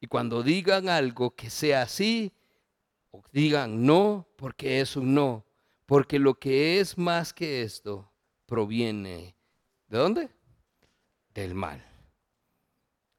[0.00, 2.32] Y cuando digan algo que sea así,
[3.30, 5.44] digan no, porque es un no,
[5.86, 8.10] porque lo que es más que esto
[8.46, 9.36] proviene.
[9.86, 10.28] ¿De dónde?
[11.34, 11.84] Del mal.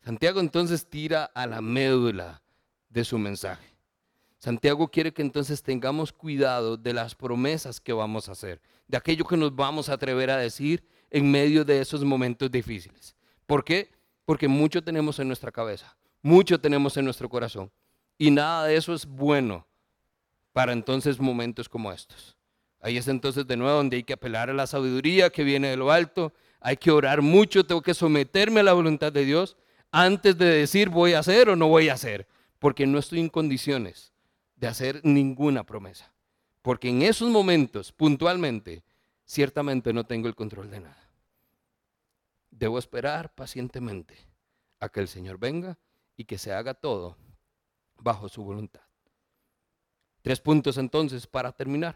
[0.04, 2.42] Santiago entonces tira a la médula
[2.90, 3.74] de su mensaje.
[4.38, 9.26] Santiago quiere que entonces tengamos cuidado de las promesas que vamos a hacer, de aquello
[9.26, 13.16] que nos vamos a atrever a decir en medio de esos momentos difíciles.
[13.46, 13.92] ¿Por qué?
[14.26, 17.72] Porque mucho tenemos en nuestra cabeza, mucho tenemos en nuestro corazón.
[18.18, 19.68] Y nada de eso es bueno
[20.54, 22.38] para entonces momentos como estos.
[22.80, 25.78] Ahí es entonces de nuevo donde hay que apelar a la sabiduría que viene de
[25.78, 26.34] lo alto.
[26.60, 29.58] Hay que orar mucho, tengo que someterme a la voluntad de Dios
[29.92, 32.28] antes de decir voy a hacer o no voy a hacer,
[32.60, 34.12] porque no estoy en condiciones
[34.56, 36.13] de hacer ninguna promesa.
[36.64, 38.84] Porque en esos momentos, puntualmente,
[39.26, 41.10] ciertamente no tengo el control de nada.
[42.50, 44.18] Debo esperar pacientemente
[44.80, 45.78] a que el Señor venga
[46.18, 47.16] y que se haga todo
[48.00, 48.82] bajo su voluntad.
[50.24, 51.96] Tres puntos entonces para terminar.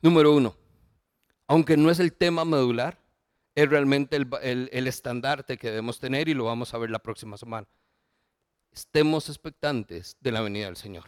[0.00, 0.54] Número uno,
[1.46, 2.98] aunque no es el tema medular,
[3.54, 7.66] es realmente el, estandarte que debemos tener y lo vamos a ver la próxima semana.
[8.72, 11.04] Estemos expectantes de la venida del Señor.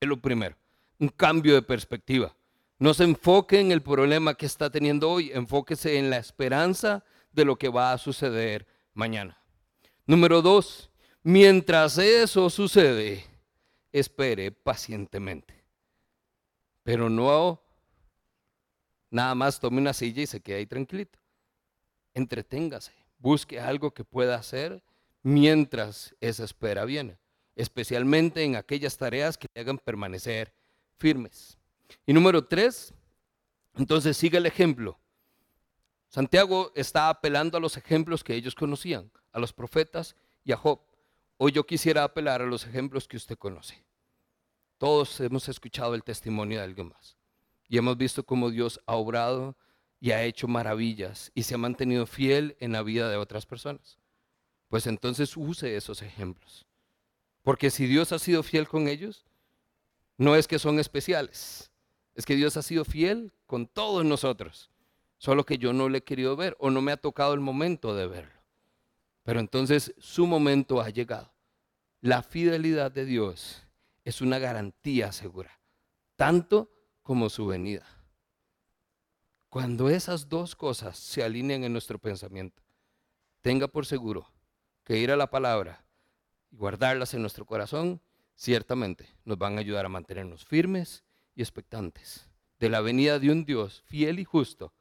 [0.00, 0.56] Es lo primero,
[1.00, 2.36] un cambio de perspectiva.
[2.78, 7.44] No se enfoque en el problema que está teniendo hoy, enfóquese en la esperanza de
[7.44, 9.42] lo que va a suceder mañana.
[10.06, 10.90] Número dos,
[11.22, 13.24] mientras eso sucede,
[13.92, 15.64] espere pacientemente.
[16.84, 17.60] Pero no
[19.10, 21.18] Nada más tome una silla y se quede ahí tranquilito.
[22.14, 24.82] Entreténgase, busque algo que pueda hacer
[25.22, 27.18] mientras esa espera viene,
[27.56, 30.54] especialmente en aquellas tareas que le hagan permanecer
[31.00, 31.58] firmes.
[32.06, 32.94] Y número tres,
[33.74, 35.00] entonces sigue el ejemplo.
[36.08, 40.80] Santiago está apelando a los ejemplos que ellos conocían, a los profetas y a Job.
[41.38, 43.82] Hoy yo quisiera apelar a los ejemplos que usted conoce.
[44.76, 47.16] Todos hemos escuchado el testimonio de alguien más.
[47.68, 49.56] Y hemos visto cómo Dios ha obrado
[50.00, 53.98] y ha hecho maravillas y se ha mantenido fiel en la vida de otras personas.
[54.68, 56.66] Pues entonces use esos ejemplos.
[57.42, 59.24] Porque si Dios ha sido fiel con ellos,
[60.20, 61.72] no es que son especiales,
[62.14, 64.70] es que Dios ha sido fiel con todos nosotros.
[65.16, 67.94] Solo que yo no le he querido ver o no me ha tocado el momento
[67.94, 68.38] de verlo.
[69.22, 71.32] Pero entonces su momento ha llegado.
[72.02, 73.62] La fidelidad de Dios
[74.04, 75.58] es una garantía segura.
[76.16, 76.70] Tanto
[77.02, 77.86] como su venida.
[79.48, 82.62] Cuando esas dos cosas se alinean en nuestro pensamiento,
[83.40, 84.30] tenga por seguro
[84.84, 85.82] que ir a la palabra
[86.50, 88.02] y guardarlas en nuestro corazón,
[88.40, 92.26] ciertamente nos van a ayudar a mantenernos firmes y expectantes
[92.58, 94.72] de la venida de un Dios fiel y justo,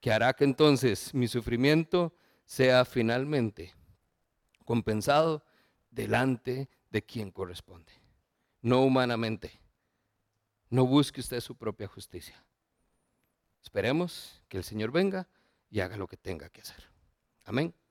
[0.00, 2.14] que hará que entonces mi sufrimiento
[2.46, 3.74] sea finalmente
[4.64, 5.44] compensado
[5.90, 7.92] delante de quien corresponde,
[8.62, 9.60] no humanamente,
[10.70, 12.42] no busque usted su propia justicia.
[13.62, 15.28] Esperemos que el Señor venga
[15.70, 16.88] y haga lo que tenga que hacer.
[17.44, 17.74] Amén.